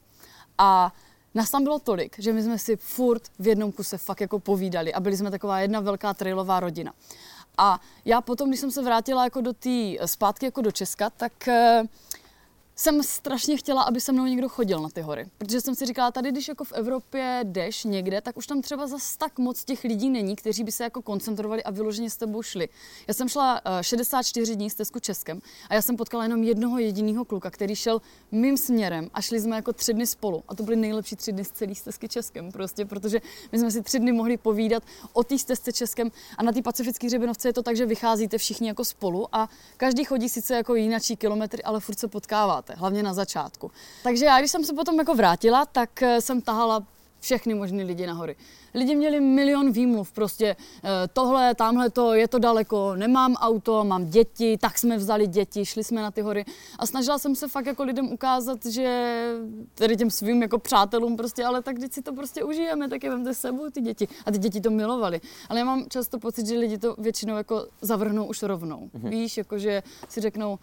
[0.57, 0.93] A
[1.35, 4.93] Nás tam bylo tolik, že my jsme si furt v jednom kuse fakt jako povídali
[4.93, 6.93] a byli jsme taková jedna velká trailová rodina.
[7.57, 11.33] A já potom, když jsem se vrátila jako do té zpátky jako do Česka, tak
[11.47, 11.87] uh,
[12.79, 15.25] jsem strašně chtěla, aby se mnou někdo chodil na ty hory.
[15.37, 18.87] Protože jsem si říkala, tady když jako v Evropě jdeš někde, tak už tam třeba
[18.87, 22.41] zas tak moc těch lidí není, kteří by se jako koncentrovali a vyloženě s tebou
[22.41, 22.69] šli.
[23.07, 26.79] Já jsem šla 64 eh, dní z Tesku Českem a já jsem potkala jenom jednoho
[26.79, 30.43] jediného kluka, který šel mým směrem a šli jsme jako tři dny spolu.
[30.47, 33.81] A to byly nejlepší tři dny z celý stezky Českem, prostě, protože my jsme si
[33.81, 37.63] tři dny mohli povídat o té stezce Českem a na té pacifické hřebenovce je to
[37.63, 41.99] tak, že vycházíte všichni jako spolu a každý chodí sice jako jinačí kilometry, ale furt
[41.99, 43.71] se potkáváte máte, hlavně na začátku.
[44.03, 46.83] Takže já, když jsem se potom jako vrátila, tak eh, jsem tahala
[47.19, 48.35] všechny možné lidi nahory.
[48.73, 54.05] Lidi měli milion výmluv, prostě eh, tohle, tamhle to, je to daleko, nemám auto, mám
[54.05, 56.45] děti, tak jsme vzali děti, šli jsme na ty hory
[56.79, 58.89] a snažila jsem se fakt jako lidem ukázat, že
[59.75, 63.09] tedy těm svým jako přátelům prostě, ale tak když si to prostě užijeme, tak je
[63.09, 64.07] vemte sebou ty děti.
[64.25, 65.21] A ty děti to milovali.
[65.49, 68.89] Ale já mám často pocit, že lidi to většinou jako zavrhnou už rovnou.
[68.93, 69.09] Mm-hmm.
[69.09, 70.59] Víš, jako že si řeknou,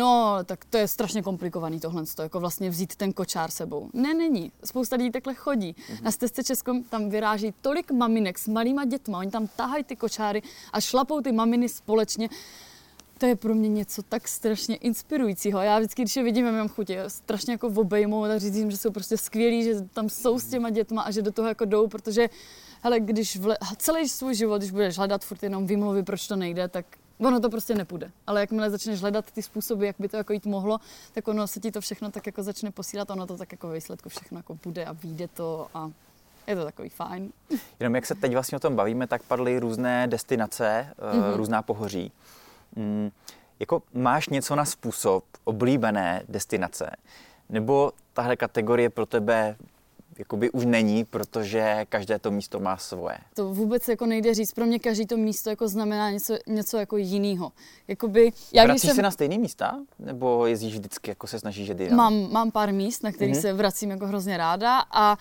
[0.00, 3.90] No, tak to je strašně komplikovaný tohle, jako vlastně vzít ten kočár sebou.
[3.92, 4.52] Ne, není.
[4.64, 5.72] Spousta lidí takhle chodí.
[5.72, 6.02] Mm-hmm.
[6.02, 10.42] Na stezce Českom tam vyráží tolik maminek s malýma dětma, oni tam tahají ty kočáry
[10.72, 12.28] a šlapou ty maminy společně.
[13.18, 15.60] To je pro mě něco tak strašně inspirujícího.
[15.60, 18.90] Já vždycky, když je vidím, já mám chuť strašně jako obejmout a říct že jsou
[18.90, 22.28] prostě skvělí, že tam jsou s těma dětma a že do toho jako jdou, protože
[22.82, 26.68] hele, když vle, celý svůj život, když budeš hledat furt jenom výmluvy, proč to nejde,
[26.68, 26.86] tak
[27.20, 28.10] ono to prostě nepůjde.
[28.26, 30.78] Ale jakmile začneš hledat ty způsoby, jak by to jako jít mohlo,
[31.12, 34.08] tak ono se ti to všechno tak jako začne posílat, ono to tak jako výsledku
[34.08, 35.90] všechno jako bude a vyjde to a
[36.46, 37.32] je to takový fajn.
[37.80, 41.36] Jenom jak se teď vlastně o tom bavíme, tak padly různé destinace, mm-hmm.
[41.36, 42.12] různá pohoří.
[42.76, 43.10] Mm,
[43.60, 46.90] jako máš něco na způsob oblíbené destinace?
[47.48, 49.56] Nebo tahle kategorie pro tebe
[50.20, 53.18] jakoby už není, protože každé to místo má svoje.
[53.34, 54.52] To vůbec jako nejde říct.
[54.52, 57.52] Pro mě každý to místo jako znamená něco, něco jako jiného.
[57.88, 58.96] Jakoby, já Vracíš jsem...
[58.96, 59.78] se na stejné místa?
[59.98, 63.40] Nebo jezdíš vždycky, jako se snažíš jít Mám, mám pár míst, na kterých mm-hmm.
[63.40, 65.18] se vracím jako hrozně ráda a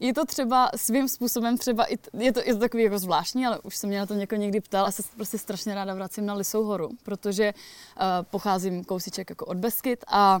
[0.00, 1.86] je to třeba svým způsobem třeba,
[2.18, 4.60] je to, je to takový jako zvláštní, ale už se mě na to někdo někdy
[4.60, 9.46] ptal a se prostě strašně ráda vracím na Lisou horu, protože uh, pocházím kousíček jako
[9.46, 10.40] od Beskyt a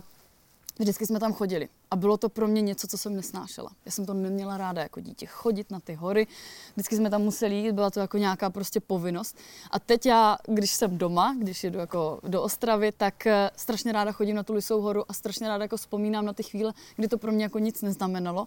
[0.78, 3.70] Vždycky jsme tam chodili a bylo to pro mě něco, co jsem nesnášela.
[3.84, 6.26] Já jsem to neměla ráda jako dítě, chodit na ty hory.
[6.74, 9.36] Vždycky jsme tam museli jít, byla to jako nějaká prostě povinnost.
[9.70, 14.12] A teď já, když jsem doma, když jedu jako do Ostravy, tak eh, strašně ráda
[14.12, 17.18] chodím na tu Lisou horu a strašně ráda jako vzpomínám na ty chvíle, kdy to
[17.18, 18.46] pro mě jako nic neznamenalo.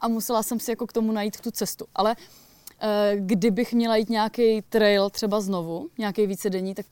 [0.00, 1.86] A musela jsem si jako k tomu najít tu cestu.
[1.94, 2.16] Ale
[2.80, 6.86] eh, kdybych měla jít nějaký trail třeba znovu, nějaký vícedenní, tak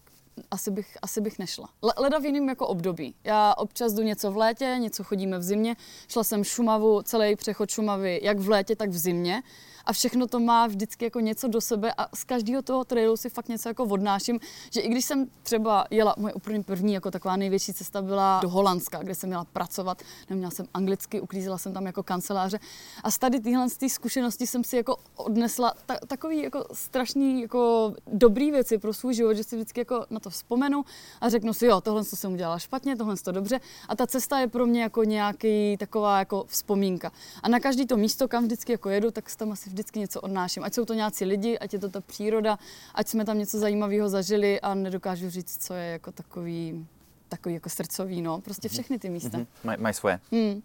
[0.51, 1.69] asi bych, asi bych nešla.
[1.99, 3.15] Leda v jiném jako období.
[3.25, 5.77] Já občas jdu něco v létě, něco chodíme v zimě.
[6.09, 9.43] Šla jsem Šumavu, celý přechod Šumavy, jak v létě, tak v zimě
[9.87, 13.31] a všechno to má vždycky jako něco do sebe a z každého toho trailu si
[13.31, 14.41] fakt něco jako odnáším,
[14.71, 18.49] že i když jsem třeba jela, moje úplně první jako taková největší cesta byla do
[18.49, 22.59] Holandska, kde jsem měla pracovat, neměla jsem anglicky, uklízela jsem tam jako kanceláře
[23.03, 27.95] a z tady tyhle z zkušenosti jsem si jako odnesla ta, takový jako strašný jako
[28.13, 30.85] dobrý věci pro svůj život, že si vždycky jako na to vzpomenu
[31.21, 34.49] a řeknu si, jo, tohle jsem udělala špatně, tohle to dobře a ta cesta je
[34.49, 37.13] pro mě jako nějaký taková jako vzpomínka.
[37.43, 40.65] A na každý to místo, kam vždycky jako jedu, tak tam asi vždycky něco odnáším.
[40.65, 42.59] Ať jsou to nějací lidi, ať je to ta příroda,
[42.95, 46.87] ať jsme tam něco zajímavého zažili a nedokážu říct, co je jako takový,
[47.29, 48.41] takový jako srdcový, no.
[48.41, 48.73] Prostě mhm.
[48.73, 49.39] všechny ty místa.
[49.39, 49.47] Mm-hmm.
[49.65, 50.21] Mají maj svoje.
[50.31, 50.63] Mm.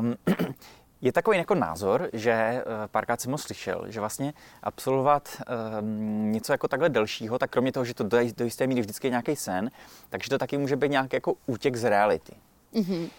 [0.00, 0.14] Um,
[1.00, 5.42] je takový jako názor, že uh, párkrát jsem ho slyšel, že vlastně absolvovat
[5.80, 9.06] um, něco jako takhle delšího, tak kromě toho, že to do, do jisté míry vždycky
[9.06, 9.70] je nějaký sen,
[10.08, 12.32] takže to taky může být nějaký jako útěk z reality.
[12.74, 13.10] Mm-hmm.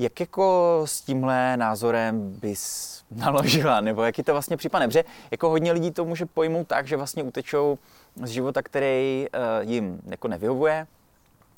[0.00, 4.88] Jak jako s tímhle názorem bys naložila, nebo jaký to vlastně připadne?
[4.88, 7.78] Protože jako hodně lidí to může pojmout tak, že vlastně utečou
[8.24, 10.86] z života, který uh, jim jako nevyhovuje,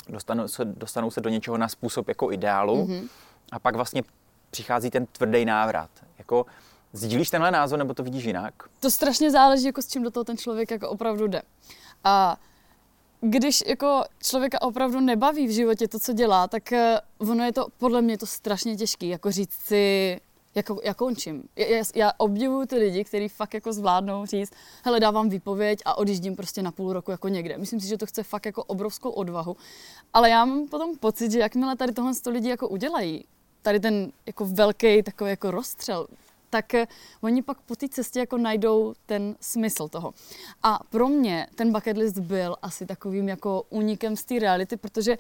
[0.09, 3.09] dostanou se, dostanou se do něčeho na způsob jako ideálu mm-hmm.
[3.53, 4.03] a pak vlastně
[4.51, 5.91] přichází ten tvrdý návrat.
[6.19, 6.47] Jako,
[6.93, 8.55] sdílíš tenhle názor, nebo to vidíš jinak?
[8.81, 11.43] To strašně záleží, jako s čím do toho ten člověk jako opravdu jde.
[12.05, 12.37] A
[13.25, 17.67] když jako člověka opravdu nebaví v životě to, co dělá, tak eh, ono je to,
[17.79, 20.21] podle mě to strašně těžké, jako říct si,
[20.55, 21.43] jako, já končím.
[21.57, 24.53] Já, já obdivuju ty lidi, kteří fakt jako zvládnou říct,
[24.85, 27.59] hele, dávám výpověď a odjíždím prostě na půl roku jako někde.
[27.59, 29.57] Myslím si, že to chce fakt jako obrovskou odvahu.
[30.13, 33.25] Ale já mám potom pocit, že jakmile tady tohle sto lidi jako udělají,
[33.63, 36.07] tady ten jako velký takový jako rozstřel,
[36.53, 36.87] tak eh,
[37.21, 40.15] oni pak po té cestě jako najdou ten smysl toho.
[40.63, 45.19] A pro mě ten bucket list byl asi takovým jako únikem z té reality, protože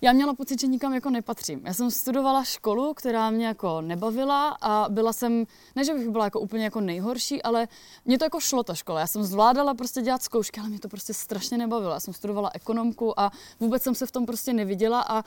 [0.00, 1.60] já měla pocit, že nikam jako nepatřím.
[1.64, 5.44] Já jsem studovala školu, která mě jako nebavila a byla jsem,
[5.76, 7.68] ne že bych byla jako úplně jako nejhorší, ale
[8.04, 9.00] mě to jako šlo ta škola.
[9.00, 11.92] Já jsem zvládala prostě dělat zkoušky, ale mě to prostě strašně nebavilo.
[11.92, 15.24] Já jsem studovala ekonomku a vůbec jsem se v tom prostě neviděla a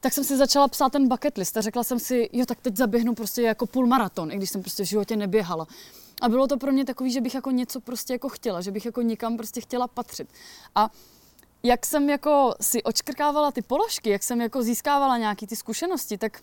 [0.00, 2.76] tak jsem si začala psát ten bucket list a řekla jsem si, jo, tak teď
[2.76, 5.66] zaběhnu prostě jako půl maraton, i když jsem prostě v životě neběhala.
[6.22, 8.84] A bylo to pro mě takový, že bych jako něco prostě jako chtěla, že bych
[8.84, 10.28] jako nikam prostě chtěla patřit.
[10.74, 10.90] A
[11.62, 16.42] jak jsem jako si očkrkávala ty položky, jak jsem jako získávala nějaký ty zkušenosti, tak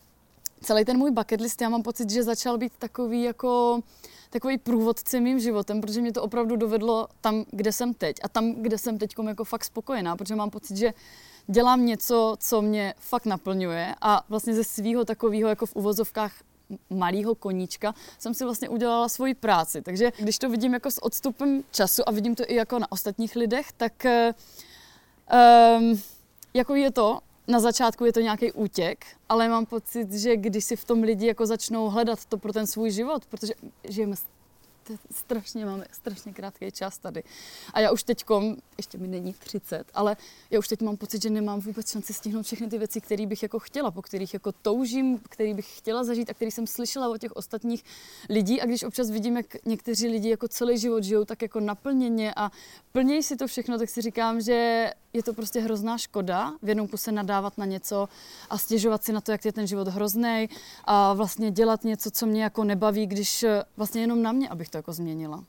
[0.62, 3.82] celý ten můj bucket list, já mám pocit, že začal být takový jako
[4.30, 8.54] takový průvodce mým životem, protože mě to opravdu dovedlo tam, kde jsem teď a tam,
[8.54, 10.94] kde jsem teď jako fakt spokojená, protože mám pocit, že
[11.48, 16.34] dělám něco, co mě fakt naplňuje a vlastně ze svého takového jako v uvozovkách
[16.90, 19.82] malého koníčka jsem si vlastně udělala svoji práci.
[19.82, 23.36] Takže když to vidím jako s odstupem času a vidím to i jako na ostatních
[23.36, 26.02] lidech, tak um,
[26.54, 30.76] jako je to, na začátku je to nějaký útěk, ale mám pocit, že když si
[30.76, 34.16] v tom lidi jako začnou hledat to pro ten svůj život, protože žijeme
[35.12, 37.24] strašně, máme strašně krátký čas tady.
[37.74, 38.26] A já už teď,
[38.78, 40.18] ještě mi není 30, ale
[40.50, 43.44] já už teď mám pocit, že nemám vůbec šanci stihnout všechny ty věci, které bych
[43.44, 47.18] jako chtěla, po kterých jako toužím, který bych chtěla zažít a který jsem slyšela od
[47.18, 47.84] těch ostatních
[48.30, 48.62] lidí.
[48.62, 52.52] A když občas vidím, jak někteří lidi jako celý život žijou tak jako naplněně a
[52.92, 56.88] plnějí si to všechno, tak si říkám, že je to prostě hrozná škoda v jednom
[56.88, 58.10] kuse nadávat na něco
[58.50, 60.50] a stěžovat si na to, jak je ten život hrozný
[60.86, 63.46] a vlastně dělat něco, co mě jako nebaví, když
[63.78, 65.44] vlastně jenom na mě, abych to jako změnila.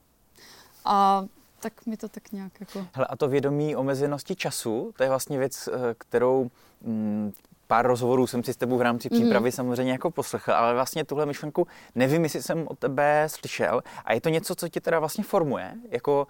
[0.84, 1.24] A
[1.60, 2.86] tak mi to tak nějak jako...
[2.92, 6.50] Hele, a to vědomí omezenosti času, to je vlastně věc, eh, kterou
[6.82, 7.32] mm,
[7.66, 9.20] pár rozhovorů jsem si s tebou v rámci mhm.
[9.20, 9.52] přípravy mm.
[9.52, 14.20] samozřejmě jako poslechl, ale vlastně tuhle myšlenku nevím, jestli jsem od tebe slyšel a je
[14.20, 16.26] to něco, co tě teda vlastně formuje jako,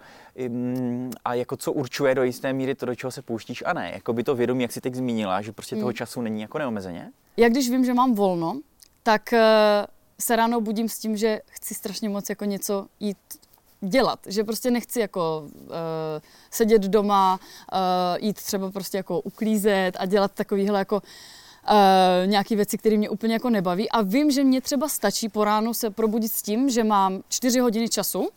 [0.47, 3.91] mm, a jako co určuje do jisté míry to, do čeho se pouštíš a ne.
[3.93, 5.81] Jako by to vědomí, jak jsi teď zmínila, že prostě mm.
[5.81, 7.11] toho času není jako neomezeně?
[7.37, 8.59] Já když vím, že mám volno,
[9.03, 9.85] tak eh,
[10.19, 13.17] se ráno budím s tím, že chci strašně moc jako něco jít
[13.81, 15.69] dělat, že prostě nechci jako uh,
[16.51, 17.39] sedět doma,
[17.73, 17.79] uh,
[18.25, 21.73] jít třeba prostě jako uklízet a dělat takovýhle jako uh,
[22.25, 23.89] nějaké věci, které mě úplně jako nebaví.
[23.89, 27.59] A vím, že mě třeba stačí po ránu se probudit s tím, že mám čtyři
[27.59, 28.29] hodiny času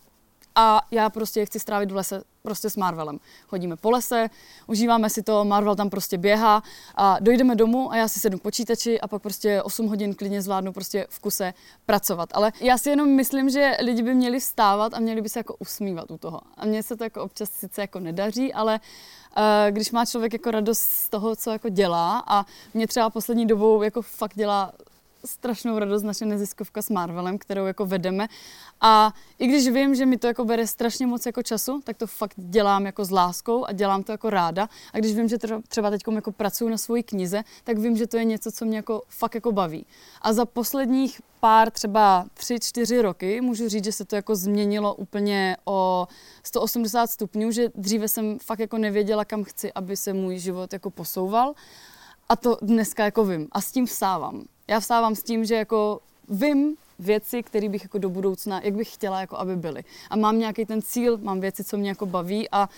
[0.54, 3.18] a já prostě chci strávit v lese prostě s Marvelem.
[3.46, 4.30] Chodíme po lese,
[4.66, 6.62] užíváme si to, Marvel tam prostě běhá
[6.94, 10.42] a dojdeme domů a já si sednu k počítači a pak prostě 8 hodin klidně
[10.42, 11.54] zvládnu prostě v kuse
[11.86, 12.28] pracovat.
[12.32, 15.56] Ale já si jenom myslím, že lidi by měli vstávat a měli by se jako
[15.58, 16.40] usmívat u toho.
[16.56, 18.80] A mně se to jako občas sice jako nedaří, ale
[19.36, 23.46] uh, když má člověk jako radost z toho, co jako dělá a mě třeba poslední
[23.46, 24.72] dobou jako fakt dělá
[25.24, 28.28] strašnou radost naše neziskovka s Marvelem, kterou jako vedeme.
[28.80, 32.06] A i když vím, že mi to jako bere strašně moc jako času, tak to
[32.06, 34.68] fakt dělám jako s láskou a dělám to jako ráda.
[34.92, 35.36] A když vím, že
[35.68, 38.76] třeba teď jako pracuji na svoji knize, tak vím, že to je něco, co mě
[38.76, 39.86] jako fakt jako baví.
[40.22, 44.94] A za posledních pár, třeba tři, čtyři roky, můžu říct, že se to jako změnilo
[44.94, 46.08] úplně o
[46.42, 50.90] 180 stupňů, že dříve jsem fakt jako nevěděla, kam chci, aby se můj život jako
[50.90, 51.54] posouval.
[52.28, 53.48] A to dneska jako vím.
[53.52, 57.98] A s tím vstávám já vstávám s tím, že jako vím věci, které bych jako
[57.98, 59.84] do budoucna, jak bych chtěla, jako aby byly.
[60.10, 62.68] A mám nějaký ten cíl, mám věci, co mě jako baví a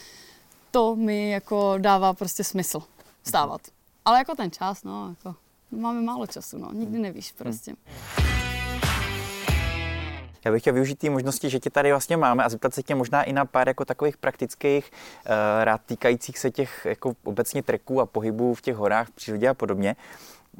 [0.70, 2.82] to mi jako dává prostě smysl
[3.22, 3.60] vstávat.
[4.04, 5.36] Ale jako ten čas, no, jako
[5.70, 7.74] máme málo času, no, nikdy nevíš prostě.
[10.44, 12.94] Já bych chtěl využít té možnosti, že tě tady vlastně máme a zeptat se tě
[12.94, 15.32] možná i na pár jako takových praktických uh,
[15.64, 19.54] rád týkajících se těch jako obecně treků a pohybů v těch horách, v přírodě a
[19.54, 19.96] podobně.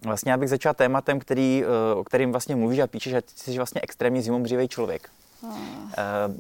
[0.05, 3.57] Vlastně já bych začal tématem, který, eh, o kterým vlastně mluvíš a píšeš, že jsi
[3.57, 5.11] vlastně extrémně zimomřívý člověk.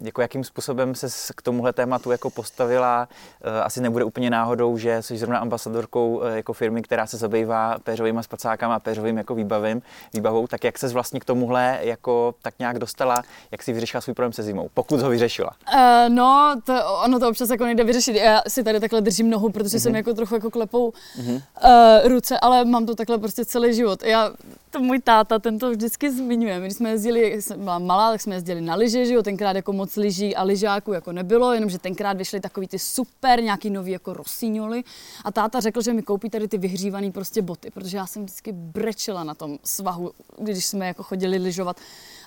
[0.03, 3.09] Jako jakým způsobem se k tomuhle tématu jako postavila?
[3.47, 7.79] Uh, asi nebude úplně náhodou, že jsi zrovna ambasadorkou uh, jako firmy, která se zabývá
[7.85, 9.83] péřovými spacákama a péřovým jako výbavím,
[10.15, 10.47] výbavou.
[10.47, 13.23] Tak jak se vlastně k tomuhle jako tak nějak dostala?
[13.51, 14.69] Jak si vyřešila svůj problém se zimou?
[14.75, 15.51] Pokud ho vyřešila?
[15.75, 18.17] Uh, no, to, ono to občas jako nejde vyřešit.
[18.17, 19.83] Já si tady takhle držím nohu, protože mm-hmm.
[19.83, 21.43] jsem jako trochu jako klepou mm-hmm.
[21.65, 24.03] uh, ruce, ale mám to takhle prostě celý život.
[24.03, 24.31] Já
[24.75, 26.59] to můj táta, ten to vždycky zmiňuje.
[26.59, 29.73] My, když jsme jezdili, byla malá, tak jsme jezdili na lyže, že jo, tenkrát jako
[29.73, 34.13] moc lyží a lyžáků jako nebylo, jenomže tenkrát vyšly takový ty super, nějaký nový jako
[34.13, 34.85] rosiňoly
[35.25, 38.53] a táta řekl, že mi koupí tady ty vyhřívané prostě boty, protože já jsem vždycky
[38.53, 41.77] brečela na tom svahu, když jsme jako chodili lyžovat.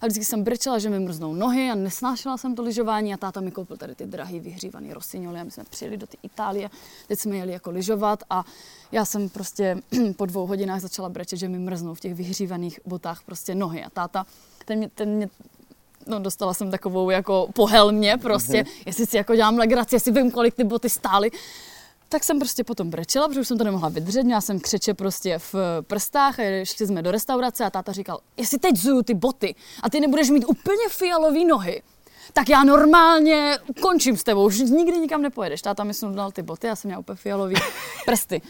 [0.01, 3.41] A vždycky jsem brečela, že mi mrznou nohy a nesnášela jsem to lyžování a táta
[3.41, 6.69] mi koupil tady ty drahý vyhřívaný rosiňoly a my jsme přijeli do té Itálie,
[7.07, 8.43] teď jsme jeli jako lyžovat a
[8.91, 9.77] já jsem prostě
[10.17, 13.83] po dvou hodinách začala brečet, že mi mrznou v těch vyhřívaných botách prostě nohy.
[13.83, 14.25] A táta,
[14.65, 15.29] ten mě, ten mě
[16.07, 18.83] no dostala jsem takovou jako pohelmě prostě, mm-hmm.
[18.85, 21.31] jestli si jako dělám legraci, jestli vím, kolik ty boty stály.
[22.09, 25.39] Tak jsem prostě potom brečela, protože už jsem to nemohla vydržet, měla jsem křeče prostě
[25.39, 29.55] v prstách a šli jsme do restaurace a táta říkal, jestli teď zuju ty boty
[29.83, 31.81] a ty nebudeš mít úplně fialový nohy,
[32.33, 35.61] tak já normálně končím s tebou, už nikdy nikam nepojedeš.
[35.61, 37.55] Táta mi dal ty boty, já jsem měla úplně fialový
[38.05, 38.41] prsty.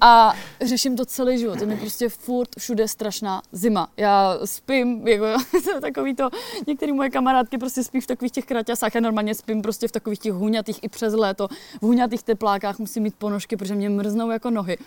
[0.00, 1.60] A řeším to celý život.
[1.60, 3.88] Je mi prostě furt všude strašná zima.
[3.96, 5.26] Já spím, jako
[5.80, 6.30] takový to,
[6.66, 10.18] některé moje kamarádky prostě spí v takových těch kraťasách, já normálně spím prostě v takových
[10.18, 11.48] těch hůňatých i přes léto.
[11.80, 14.78] V hůňatých teplákách musím mít ponožky, protože mě mrznou jako nohy.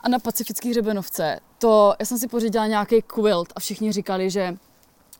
[0.00, 4.56] A na pacifických hřebenovce, to, já jsem si pořídila nějaký quilt a všichni říkali, že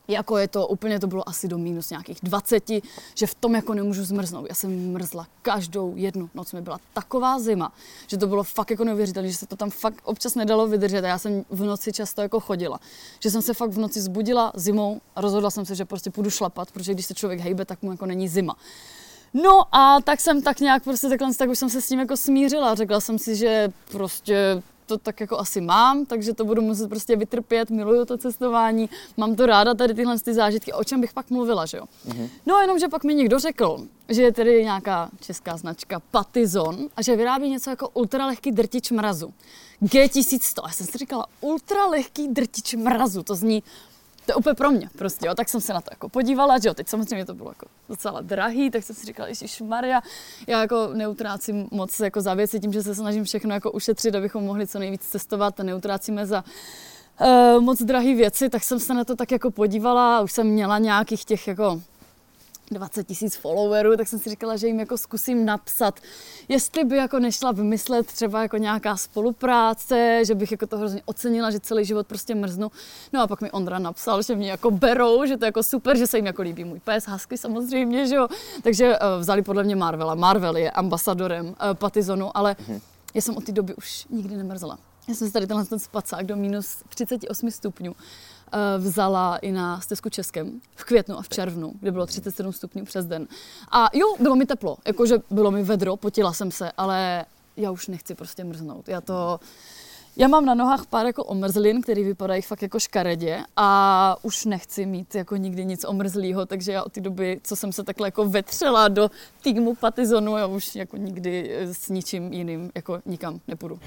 [0.07, 2.71] jako je to úplně, to bylo asi do minus nějakých 20,
[3.15, 4.45] že v tom jako nemůžu zmrznout.
[4.49, 7.73] Já jsem mrzla každou jednu noc, mi byla taková zima,
[8.07, 11.07] že to bylo fakt jako neuvěřitelné, že se to tam fakt občas nedalo vydržet a
[11.07, 12.79] já jsem v noci často jako chodila.
[13.19, 16.29] Že jsem se fakt v noci zbudila zimou a rozhodla jsem se, že prostě půjdu
[16.29, 18.55] šlapat, protože když se člověk hejbe, tak mu jako není zima.
[19.33, 22.17] No a tak jsem tak nějak prostě takhle, tak už jsem se s tím jako
[22.17, 22.75] smířila.
[22.75, 27.15] Řekla jsem si, že prostě to tak jako asi mám, takže to budu muset prostě
[27.15, 31.29] vytrpět, miluju to cestování, mám to ráda tady tyhle ty zážitky, o čem bych pak
[31.29, 31.83] mluvila, že jo.
[32.07, 32.29] Mm-hmm.
[32.45, 37.01] No jenom, že pak mi někdo řekl, že je tedy nějaká česká značka Patizon a
[37.01, 39.33] že vyrábí něco jako ultralehký drtič mrazu.
[39.83, 40.61] G1100.
[40.65, 43.63] Já jsem si říkala, ultralehký drtič mrazu, to zní
[44.25, 45.35] to je úplně pro mě prostě, jo.
[45.35, 48.21] tak jsem se na to jako podívala, že jo, teď samozřejmě to bylo jako docela
[48.21, 50.01] drahý, tak jsem si říkala, Ježíš Maria,
[50.47, 54.43] já jako neutrácím moc jako za věci tím, že se snažím všechno jako ušetřit, abychom
[54.43, 56.43] mohli co nejvíc cestovat a neutrácíme za
[57.21, 60.77] uh, moc drahé věci, tak jsem se na to tak jako podívala, už jsem měla
[60.77, 61.81] nějakých těch jako
[62.71, 65.99] 20 tisíc followerů, tak jsem si říkala, že jim jako zkusím napsat,
[66.47, 71.51] jestli by jako nešla vymyslet třeba jako nějaká spolupráce, že bych jako to hrozně ocenila,
[71.51, 72.71] že celý život prostě mrznu.
[73.13, 75.97] No a pak mi Ondra napsal, že mě jako berou, že to je jako super,
[75.97, 78.27] že se jim jako líbí můj pes, Husky samozřejmě, že jo.
[78.63, 80.15] Takže uh, vzali podle mě Marvela.
[80.15, 82.79] Marvel je ambasadorem uh, Patizonu, ale mhm.
[83.13, 84.77] já jsem od té doby už nikdy nemrzla.
[85.07, 88.34] Já jsem si tady tenhle ten spacák do minus 38 stupňů Eh,
[88.77, 93.05] vzala i na stezku Českem v květnu a v červnu, kde bylo 37 stupňů přes
[93.05, 93.27] den.
[93.71, 97.25] A jo, bylo mi teplo, jakože bylo mi vedro, potila jsem se, ale
[97.57, 98.87] já už nechci prostě mrznout.
[98.87, 99.39] Já to...
[100.17, 104.85] Já mám na nohách pár jako omrzlin, který vypadají fakt jako škaredě a už nechci
[104.85, 108.25] mít jako nikdy nic omrzlého, takže já od té doby, co jsem se takhle jako
[108.25, 113.79] vetřela do týmu Patizonu, já už jako nikdy s ničím jiným jako nikam nepůjdu.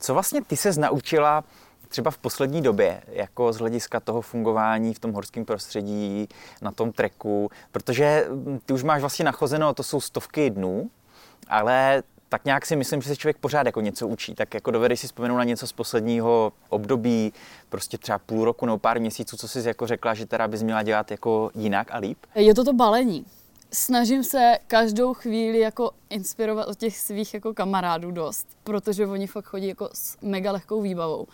[0.00, 1.44] Co vlastně ty se naučila
[1.88, 6.28] třeba v poslední době, jako z hlediska toho fungování v tom horském prostředí,
[6.62, 10.90] na tom treku, protože hm, ty už máš vlastně nachozeno, to jsou stovky dnů,
[11.48, 14.34] ale tak nějak si myslím, že se člověk pořád jako něco učí.
[14.34, 17.32] Tak jako dovedeš si vzpomenout na něco z posledního období,
[17.68, 20.82] prostě třeba půl roku nebo pár měsíců, co jsi jako řekla, že teda bys měla
[20.82, 22.18] dělat jako jinak a líp?
[22.34, 23.26] Je to to balení.
[23.72, 29.44] Snažím se každou chvíli jako inspirovat od těch svých jako kamarádů dost, protože oni fakt
[29.44, 31.26] chodí jako s mega lehkou výbavou.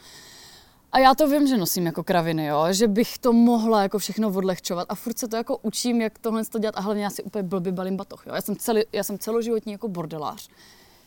[0.93, 2.67] A já to vím, že nosím jako kraviny, jo?
[2.71, 6.45] že bych to mohla jako všechno odlehčovat a furt se to jako učím, jak tohle
[6.45, 8.27] to dělat a hlavně já si úplně blbý balím batoh.
[8.27, 8.35] Jo?
[8.35, 10.49] Já, jsem celý, já jsem celoživotní jako bordelář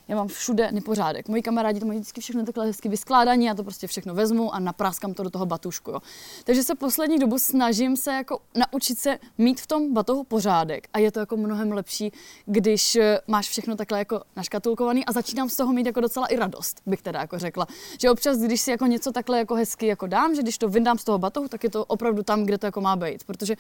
[0.08, 1.28] já mám všude nepořádek.
[1.28, 4.60] Moji kamarádi to mají vždycky všechno takhle hezky vyskládaní, já to prostě všechno vezmu a
[4.60, 5.92] napráskám to do toho batušku.
[5.92, 6.00] Jo.
[6.44, 11.00] Takže se poslední dobu snažím se jako naučit se mít v tom batohu pořádek a
[11.00, 12.12] je to jako mnohem lepší,
[12.46, 16.36] když eh, máš všechno takhle jako naškatulkovaný a začínám z toho mít jako docela i
[16.36, 17.68] radost, bych teda jako řekla.
[18.02, 20.98] Že občas, když si jako něco takhle jako hezky jako dám, že když to vyndám
[20.98, 23.56] z toho batohu, tak je to opravdu tam, kde to jako má být, protože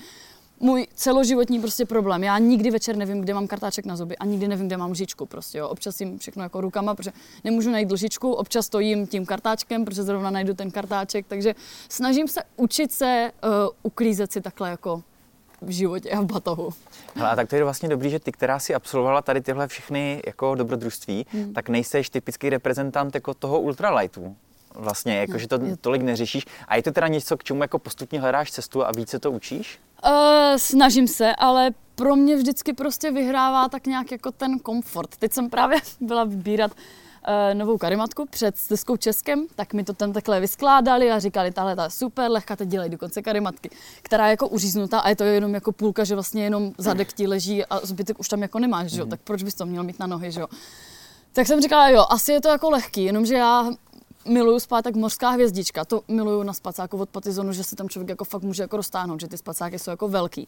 [0.59, 2.23] můj celoživotní prostě problém.
[2.23, 5.25] Já nikdy večer nevím, kde mám kartáček na zuby a nikdy nevím, kde mám lžičku
[5.25, 5.69] prostě, jo.
[5.69, 7.11] Občas jim všechno jako rukama, protože
[7.43, 11.55] nemůžu najít lžičku, občas to jím tím kartáčkem, protože zrovna najdu ten kartáček, takže
[11.89, 13.49] snažím se učit se uh,
[13.83, 15.03] uklízet si takhle jako
[15.61, 16.73] v životě a v batohu.
[17.15, 20.21] Hele, a tak to je vlastně dobrý, že ty, která si absolvovala tady tyhle všechny
[20.25, 21.53] jako dobrodružství, hmm.
[21.53, 24.35] tak nejseš typický reprezentant jako toho ultralightu
[24.75, 26.45] vlastně, jako, že to tolik neřešíš.
[26.67, 29.79] A je to teda něco, k čemu jako postupně hledáš cestu a více to učíš?
[30.05, 35.17] Uh, snažím se, ale pro mě vždycky prostě vyhrává tak nějak jako ten komfort.
[35.17, 36.71] Teď jsem právě byla vybírat
[37.53, 41.83] novou karimatku před stezkou Českem, tak mi to tam takhle vyskládali a říkali, tahle ta
[41.83, 43.69] je super, lehká, teď dělají dokonce karimatky,
[44.01, 47.27] která je jako uříznutá a je to jenom jako půlka, že vlastně jenom zadek ti
[47.27, 49.05] leží a zbytek už tam jako nemáš, že jo?
[49.05, 49.09] Mm.
[49.09, 50.47] tak proč bys to měl mít na nohy, že jo.
[51.33, 53.69] Tak jsem říkala, jo, asi je to jako lehký, jenomže já
[54.25, 55.85] miluju spát jak mořská hvězdička.
[55.85, 59.21] To miluju na spacáku od Patizonu, že si tam člověk jako fakt může jako roztáhnout,
[59.21, 60.47] že ty spacáky jsou jako velký.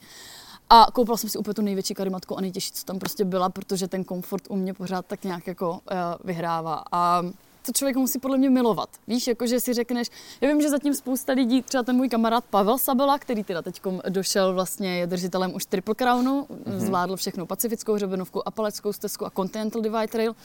[0.70, 3.88] A koupila jsem si úplně tu největší karimatku a nejtěžší, co tam prostě byla, protože
[3.88, 5.80] ten komfort u mě pořád tak nějak jako uh,
[6.24, 6.84] vyhrává.
[6.92, 7.24] A
[7.66, 8.90] to člověk musí podle mě milovat.
[9.08, 10.08] Víš, jako že si řekneš,
[10.42, 13.82] já vím, že zatím spousta lidí, třeba ten můj kamarád Pavel Sabela, který teda teď
[14.10, 16.78] došel vlastně, je držitelem už Triple Crownu, mm-hmm.
[16.78, 20.36] zvládl všechno pacifickou hřebenovku, apaleckou stezku a Continental Divide Trail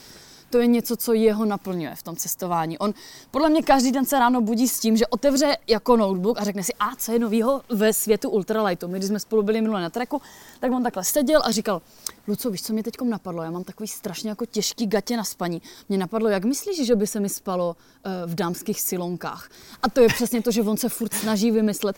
[0.53, 2.79] to je něco, co jeho naplňuje v tom cestování.
[2.79, 2.95] On
[3.31, 6.63] podle mě každý den se ráno budí s tím, že otevře jako notebook a řekne
[6.63, 8.89] si, a co je novýho ve světu ultralightu.
[8.89, 10.23] My, když jsme spolu byli minule na treku,
[10.61, 11.83] tak on takhle seděl a říkal,
[12.29, 13.43] Luco, víš, co mě teď napadlo?
[13.43, 15.63] Já mám takový strašně jako těžký gatě na spaní.
[15.89, 19.51] Mě napadlo, jak myslíš, že by se mi spalo uh, v dámských silonkách?
[19.83, 21.97] A to je přesně to, že on se furt snaží vymyslet,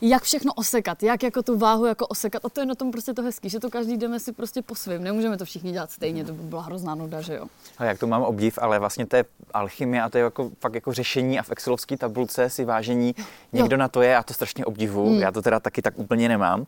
[0.00, 2.44] jak všechno osekat, jak jako tu váhu jako osekat.
[2.44, 4.74] A to je na tom prostě to hezký, že to každý jdeme si prostě po
[4.74, 5.02] svým.
[5.02, 7.46] Nemůžeme to všichni dělat stejně, to by byla hrozná nuda, že jo.
[7.78, 9.24] A jak to mám obdiv, ale vlastně to je
[9.54, 13.14] alchymie a to je jako, fakt jako řešení a v Excelovské tabulce si vážení
[13.52, 13.78] někdo jo.
[13.78, 15.08] na to je a to strašně obdivu.
[15.08, 15.20] Hmm.
[15.20, 16.66] Já to teda taky tak úplně nemám.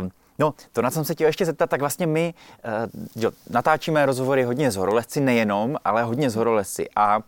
[0.00, 2.34] Um, No, to, na co jsem se chtěl ještě zeptat, tak vlastně my
[3.14, 6.88] uh, jo, natáčíme rozhovory hodně z horolezci, nejenom, ale hodně z horolezci.
[6.96, 7.20] A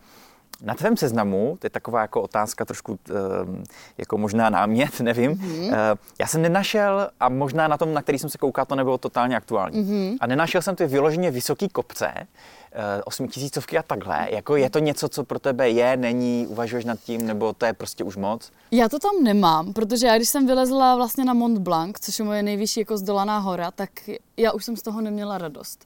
[0.64, 3.64] na tvém seznamu, to je taková jako otázka trošku ehm,
[3.98, 5.96] jako možná námět, nevím, mm-hmm.
[6.18, 9.36] já jsem nenašel, a možná na tom, na který jsem se koukal, to nebylo totálně
[9.36, 10.16] aktuální, mm-hmm.
[10.20, 14.28] a nenašel jsem ty vyloženě vysoký kopce, eh, osmitisícovky a takhle.
[14.30, 17.72] Jako je to něco, co pro tebe je, není, uvažuješ nad tím, nebo to je
[17.72, 18.52] prostě už moc?
[18.70, 22.24] Já to tam nemám, protože já když jsem vylezla vlastně na Mont Blanc, což je
[22.24, 23.90] moje nejvyšší jako zdolaná hora, tak
[24.36, 25.84] já už jsem z toho neměla radost.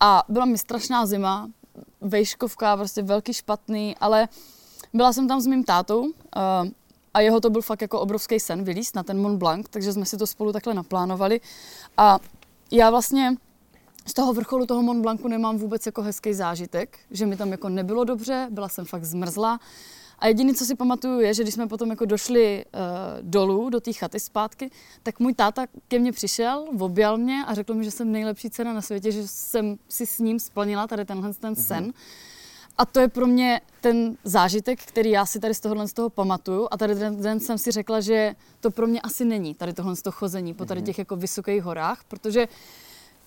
[0.00, 1.48] A byla mi strašná zima,
[2.02, 4.28] vejškovka, prostě velký špatný, ale
[4.94, 6.10] byla jsem tam s mým tátou uh,
[7.14, 10.06] a jeho to byl fakt jako obrovský sen vylíst na ten Mont Blanc, takže jsme
[10.06, 11.40] si to spolu takhle naplánovali
[11.96, 12.18] a
[12.70, 13.36] já vlastně
[14.06, 17.68] z toho vrcholu toho Mont Blancu nemám vůbec jako hezký zážitek, že mi tam jako
[17.68, 19.60] nebylo dobře, byla jsem fakt zmrzlá.
[20.22, 22.80] A jediné, co si pamatuju, je, že když jsme potom jako došli uh,
[23.22, 24.70] dolů do té chaty zpátky,
[25.02, 28.72] tak můj táta ke mně přišel, objal mě a řekl mi, že jsem nejlepší cena
[28.72, 31.62] na světě, že jsem si s ním splnila tady tenhle ten mhm.
[31.62, 31.84] sen.
[31.84, 31.94] Mm-hmm.
[32.78, 36.10] A to je pro mě ten zážitek, který já si tady z tohohle z toho
[36.10, 36.68] pamatuju.
[36.70, 39.96] A tady ten den jsem si řekla, že to pro mě asi není tady tohle
[39.96, 40.86] z toho chození po tady mhm.
[40.86, 42.48] těch jako vysokých horách, protože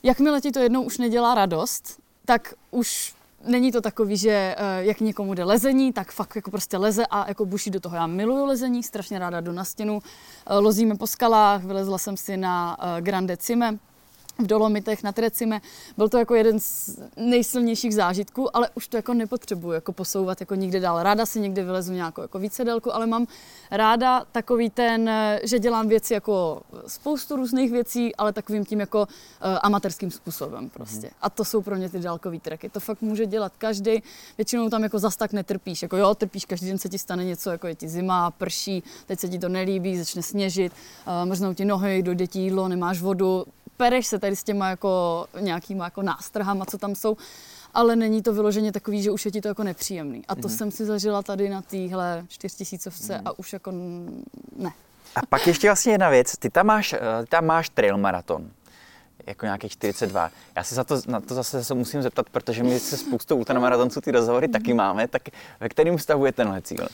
[0.04, 3.15] jakmile ti to jednou už nedělá radost, tak už
[3.46, 7.28] není to takový, že uh, jak někomu jde lezení, tak fakt jako prostě leze a
[7.28, 7.96] jako buší do toho.
[7.96, 10.02] Já miluju lezení, strašně ráda jdu na stěnu, uh,
[10.64, 13.78] lozíme po skalách, vylezla jsem si na uh, Grande Cime,
[14.40, 15.62] v Dolomitech na Trecime.
[15.98, 20.56] Byl to jako jeden z nejsilnějších zážitků, ale už to jako nepotřebuji jako posouvat jako
[20.56, 21.04] nikde dál.
[21.04, 23.28] Ráda si někde vylezu nějakou jako více délku, ale mám
[23.72, 25.12] ráda takový ten,
[25.44, 29.08] že dělám věci jako spoustu různých věcí, ale takovým tím jako uh,
[29.62, 31.08] amatérským způsobem prostě.
[31.08, 31.14] Mm.
[31.22, 32.70] A to jsou pro mě ty dálkové treky.
[32.70, 34.04] To fakt může dělat každý.
[34.38, 35.82] Většinou tam jako zas tak netrpíš.
[35.82, 39.20] Jako jo, trpíš, každý den se ti stane něco, jako je ti zima, prší, teď
[39.20, 40.74] se ti to nelíbí, začne sněžit,
[41.08, 43.46] uh, mrznou ti nohy, dojde ti jídlo, nemáš vodu,
[43.78, 47.18] pereš se tady s těma jako nějakýma jako nástrhama, co tam jsou,
[47.74, 50.24] ale není to vyloženě takový, že už je ti to jako nepříjemný.
[50.28, 50.56] A to mm.
[50.56, 53.28] jsem si zažila tady na téhle čtyřtisícovce mm.
[53.28, 53.72] a už jako
[54.56, 54.72] ne.
[55.16, 58.52] A pak ještě vlastně jedna věc, ty tam máš, eh, ty tam máš trail maraton
[59.28, 60.32] jako nějakých 42.
[60.56, 64.02] Já se za to, na to zase se musím zeptat, protože my se spoustou ultramaratonců
[64.02, 65.22] ty rozhovory taky máme, tak
[65.60, 66.88] ve kterém stavu je tenhle cíl?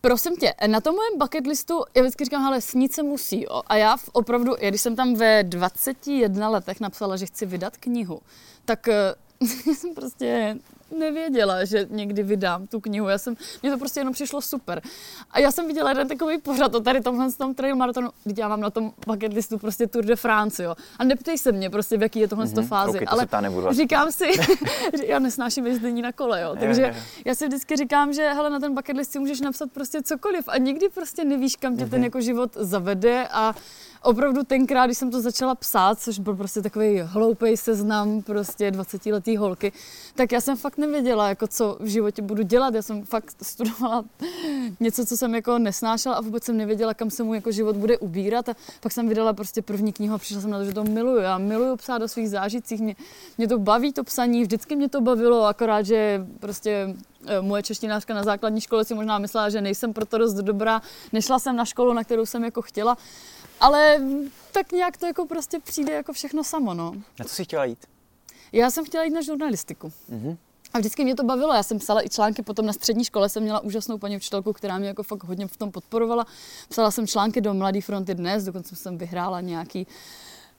[0.00, 3.42] Prosím tě, na tom mém bucket listu, já vždycky říkám, ale snít se musí.
[3.42, 3.62] Jo.
[3.66, 7.76] A já v opravdu, já když jsem tam ve 21 letech napsala, že chci vydat
[7.76, 8.20] knihu,
[8.64, 9.14] tak eh,
[9.74, 10.56] jsem prostě
[10.98, 13.08] nevěděla, že někdy vydám tu knihu.
[13.08, 14.82] Já jsem, mně to prostě jenom přišlo super.
[15.30, 18.48] A já jsem viděla jeden takový pořad o tady tomhle tom trail maratonu, když já
[18.48, 20.74] mám na tom bucket listu prostě Tour de France, jo.
[20.98, 22.66] A neptej se mě prostě, v jaký je tohle mm-hmm.
[22.66, 22.90] fázi.
[22.90, 24.24] Okay, to ale nebudu říkám si,
[24.98, 26.56] že já nesnáším jezdení na kole, jo.
[26.60, 27.02] Takže je, je.
[27.24, 30.44] já si vždycky říkám, že hele, na ten bucket list si můžeš napsat prostě cokoliv
[30.48, 31.90] a nikdy prostě nevíš, kam tě mm-hmm.
[31.90, 33.54] ten jako život zavede a
[34.02, 39.06] opravdu tenkrát, když jsem to začala psát, což byl prostě takový hloupý seznam prostě 20
[39.06, 39.72] letý holky,
[40.14, 42.74] tak já jsem fakt nevěděla, jako co v životě budu dělat.
[42.74, 44.04] Já jsem fakt studovala
[44.80, 47.98] něco, co jsem jako nesnášela a vůbec jsem nevěděla, kam se mu jako život bude
[47.98, 48.48] ubírat.
[48.48, 51.20] A pak jsem vydala prostě první knihu a přišla jsem na to, že to miluju.
[51.20, 52.96] Já miluju psát do svých zážitcích, mě,
[53.38, 58.14] mě to baví to psaní, vždycky mě to bavilo, akorát, že prostě e, moje češtinářka
[58.14, 60.82] na základní škole si možná myslela, že nejsem proto dost dobrá.
[61.12, 62.96] Nešla jsem na školu, na kterou jsem jako chtěla.
[63.60, 64.00] Ale
[64.52, 66.92] tak nějak to jako prostě přijde jako všechno samo, no.
[67.18, 67.86] Na co jsi chtěla jít?
[68.52, 69.92] Já jsem chtěla jít na žurnalistiku.
[70.10, 70.36] Mm-hmm.
[70.74, 71.54] A vždycky mě to bavilo.
[71.54, 74.78] Já jsem psala i články, potom na střední škole jsem měla úžasnou paní učitelku, která
[74.78, 76.26] mě jako fakt hodně v tom podporovala.
[76.68, 79.86] Psala jsem články do Mladý fronty dnes, dokonce jsem vyhrála nějaký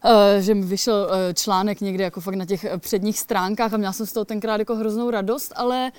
[0.05, 3.93] Uh, že mi vyšel uh, článek někde jako fakt na těch předních stránkách a měla
[3.93, 5.91] jsem z toho tenkrát jako hroznou radost, ale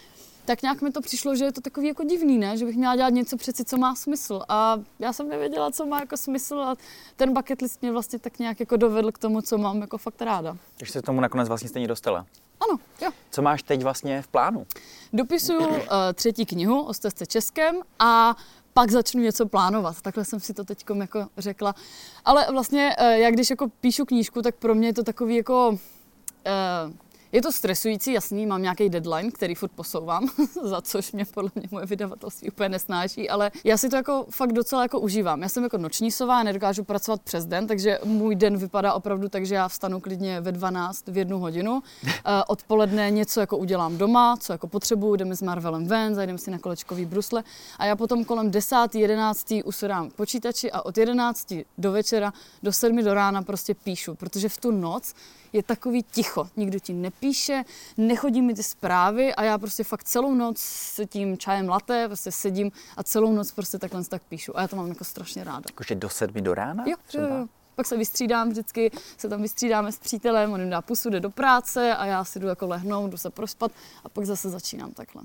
[0.44, 2.56] tak nějak mi to přišlo, že je to takový jako divný, ne?
[2.56, 4.42] že bych měla dělat něco přeci, co má smysl.
[4.48, 6.76] A já jsem nevěděla, co má jako smysl a
[7.16, 10.22] ten bucket list mě vlastně tak nějak jako dovedl k tomu, co mám jako fakt
[10.22, 10.56] ráda.
[10.76, 12.26] Takže se tomu nakonec vlastně stejně dostala.
[12.68, 13.10] Ano, jo.
[13.30, 14.66] Co máš teď vlastně v plánu?
[15.12, 15.76] Dopisuju uh,
[16.14, 18.36] třetí knihu o stezce českém a
[18.72, 20.00] pak začnu něco plánovat.
[20.00, 21.74] Takhle jsem si to teď jako řekla.
[22.24, 25.68] Ale vlastně, uh, já když jako píšu knížku, tak pro mě je to takový jako
[25.68, 25.78] uh,
[27.32, 30.28] je to stresující, jasný, mám nějaký deadline, který furt posouvám,
[30.62, 34.52] za což mě podle mě moje vydavatelství úplně nesnáší, ale já si to jako fakt
[34.52, 35.42] docela jako užívám.
[35.42, 39.46] Já jsem jako noční sova, nedokážu pracovat přes den, takže můj den vypadá opravdu tak,
[39.46, 41.82] že já vstanu klidně ve 12 v jednu hodinu.
[42.24, 46.50] Eh, odpoledne něco jako udělám doma, co jako potřebuju, jdeme s Marvelem ven, zajdeme si
[46.50, 47.44] na kolečkový brusle
[47.78, 48.76] a já potom kolem 10.
[48.94, 49.54] 11.
[49.64, 54.48] usedám k počítači a od 11 do večera do 7 do rána prostě píšu, protože
[54.48, 55.14] v tu noc
[55.52, 56.48] je takový ticho.
[56.56, 57.21] Nikdo ti nepíše,
[57.96, 62.32] nechodí mi ty zprávy a já prostě fakt celou noc s tím čajem latte prostě
[62.32, 64.58] sedím a celou noc prostě takhle tak píšu.
[64.58, 65.62] A já to mám jako strašně ráda.
[65.68, 66.84] Jakože do sedmi do rána?
[66.86, 67.46] Jo, jo, jo.
[67.74, 71.30] Pak se vystřídám vždycky, se tam vystřídáme s přítelem, on jim dá pusu, jde do
[71.30, 73.72] práce a já si jdu jako lehnout, jdu se prospat
[74.04, 75.22] a pak zase začínám takhle.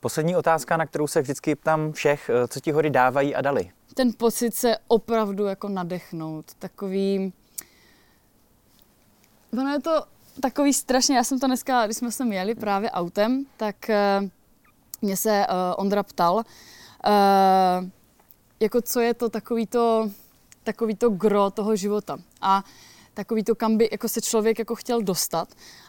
[0.00, 3.70] Poslední otázka, na kterou se vždycky ptám všech, eh, co ti hory dávají a dali?
[3.94, 7.32] Ten pocit se opravdu jako nadechnout, takový
[9.52, 10.04] Ono je to
[10.40, 14.28] takový strašně, já jsem to dneska, když jsme sem jeli právě autem, tak uh,
[15.02, 16.42] mě se uh, Ondra ptal, uh,
[18.60, 20.10] jako co je to takový to,
[20.64, 22.18] takový to gro toho života.
[22.40, 22.64] A
[23.14, 25.48] takový to, kam by jako se člověk jako chtěl dostat.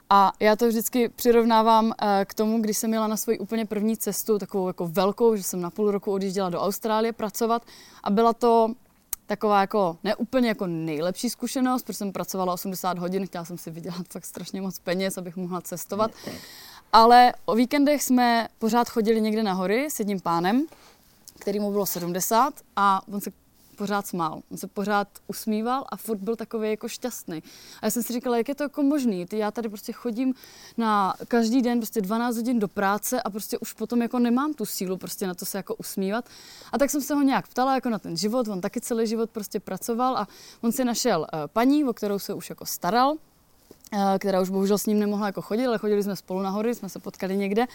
[0.10, 1.94] A já to vždycky přirovnávám
[2.26, 5.62] k tomu, když jsem měla na svoji úplně první cestu, takovou jako velkou, že jsem
[5.62, 7.64] na půl roku odjížděla do Austrálie pracovat
[8.04, 8.74] a byla to
[9.28, 14.08] taková jako neúplně jako nejlepší zkušenost, protože jsem pracovala 80 hodin, chtěla jsem si vydělat
[14.12, 16.12] fakt strašně moc peněz, abych mohla cestovat.
[16.94, 20.66] Ale o víkendech jsme pořád chodili někde na hory s jedním pánem,
[21.40, 23.32] který mu bylo 70 a on se
[23.78, 24.42] pořád smál.
[24.52, 27.44] On se pořád usmíval a furt byl takový jako šťastný.
[27.82, 29.26] A já jsem si říkala, jak je to jako možný.
[29.26, 30.34] Ty, já tady prostě chodím
[30.78, 34.66] na každý den prostě 12 hodin do práce a prostě už potom jako nemám tu
[34.66, 36.26] sílu prostě na to se jako usmívat.
[36.72, 38.48] A tak jsem se ho nějak ptala jako na ten život.
[38.48, 40.28] On taky celý život prostě pracoval a
[40.62, 43.16] on si našel uh, paní, o kterou se už jako staral
[43.94, 46.90] eh, která už bohužel s ním nemohla jako chodit, ale chodili jsme spolu nahoru, jsme
[46.90, 47.66] se potkali někde.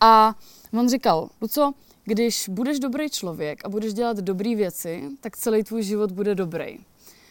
[0.00, 0.34] A
[0.78, 1.72] on říkal, Luco,
[2.04, 6.78] když budeš dobrý člověk a budeš dělat dobré věci, tak celý tvůj život bude dobrý.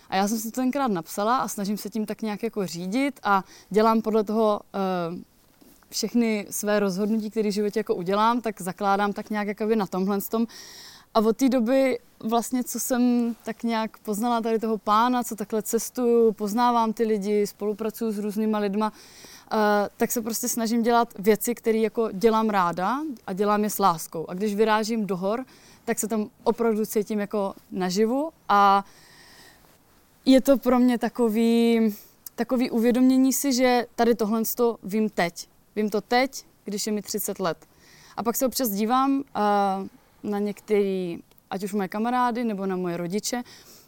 [0.09, 3.20] A já jsem si to tenkrát napsala a snažím se tím tak nějak jako řídit
[3.24, 4.61] a dělám podle toho
[5.11, 5.20] uh,
[5.89, 10.22] všechny své rozhodnutí, které v životě jako udělám, tak zakládám tak nějak jakoby na tomhle
[10.22, 10.47] tom.
[11.14, 15.62] A od té doby vlastně, co jsem tak nějak poznala tady toho pána, co takhle
[15.62, 18.93] cestuju, poznávám ty lidi, spolupracuju s různýma lidma,
[19.51, 22.97] Eh, tak se prostě snažím dělat věci, které jako dělám ráda
[23.28, 24.26] a dělám je s láskou.
[24.30, 25.45] A když vyrážím do hor,
[25.86, 28.86] tak se tam opravdu cítím jako naživu a
[30.26, 31.80] je to pro mě takový,
[32.36, 35.47] takový uvědomění si, že tady tohle to vím teď.
[35.76, 37.57] Vím to teď, když je mi 30 let.
[38.18, 39.88] A pak se občas dívám uh,
[40.24, 41.15] na některé,
[41.49, 43.43] ať už moje kamarády nebo na moje rodiče,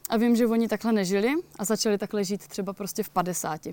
[0.09, 3.67] a vím, že oni takhle nežili a začali takhle žít třeba prostě v 50.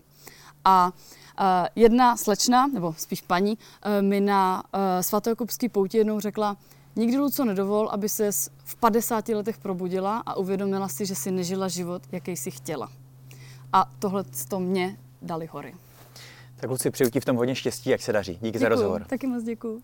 [0.64, 0.92] A
[1.40, 6.56] Eh, jedna slečna, nebo spíš paní, eh, mi na eh, svatojakubský pouti jednou řekla,
[6.96, 8.32] nikdy Luco nedovol, aby se
[8.64, 12.88] v 50 letech probudila a uvědomila si, že si nežila život, jaký si chtěla.
[13.72, 15.74] A tohle to mě dali hory.
[16.56, 18.32] Tak Luci, přeju ti v tom hodně štěstí, jak se daří.
[18.32, 19.04] Díky děkuju, za rozhovor.
[19.04, 19.82] Taky moc děkuji.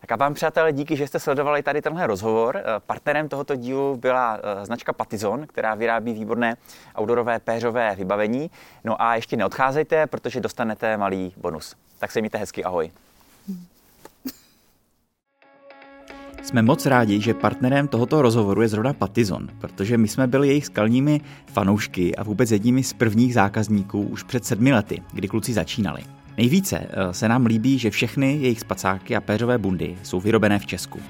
[0.00, 2.56] Tak a vám, přátelé, díky, že jste sledovali tady tenhle rozhovor.
[2.56, 6.56] Eh, partnerem tohoto dílu byla eh, značka Patizon, která vyrábí výborné
[7.00, 8.50] outdoorové péřové vybavení.
[8.84, 11.76] No a ještě neodcházejte, protože dostanete malý bonus.
[11.98, 12.90] Tak se mějte hezky, ahoj.
[16.42, 20.66] Jsme moc rádi, že partnerem tohoto rozhovoru je zrovna Patizon, protože my jsme byli jejich
[20.66, 26.19] skalními fanoušky a vůbec jedními z prvních zákazníků už před sedmi lety, kdy kluci začínali.
[26.40, 30.66] Nejvíce eh, se nám líbí, že všechny jejich spacáky a péřové bundy jsou vyrobené v
[30.66, 31.00] Česku.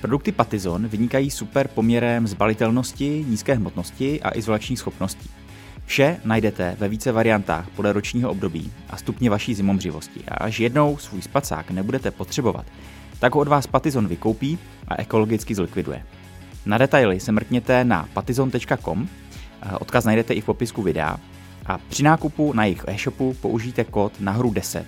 [0.00, 5.30] Produkty Patizon vynikají super poměrem zbalitelnosti, nízké hmotnosti a izolační schopností.
[5.86, 10.96] Vše najdete ve více variantách podle ročního období a stupně vaší zimomřivosti a až jednou
[10.96, 12.66] svůj spacák nebudete potřebovat,
[13.20, 14.58] tak ho od vás Patizon vykoupí
[14.88, 16.02] a ekologicky zlikviduje.
[16.68, 19.08] Na detaily se mrkněte na patizon.com,
[19.80, 21.16] odkaz najdete i v popisku videa
[21.66, 24.86] a při nákupu na jejich e-shopu použijte kód nahru 10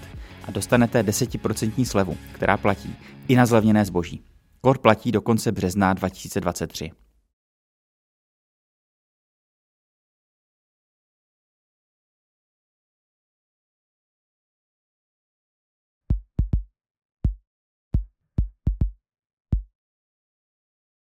[0.48, 2.96] a dostanete 10% slevu, která platí
[3.28, 4.22] i na zlevněné zboží.
[4.60, 6.90] Kód platí do konce března 2023.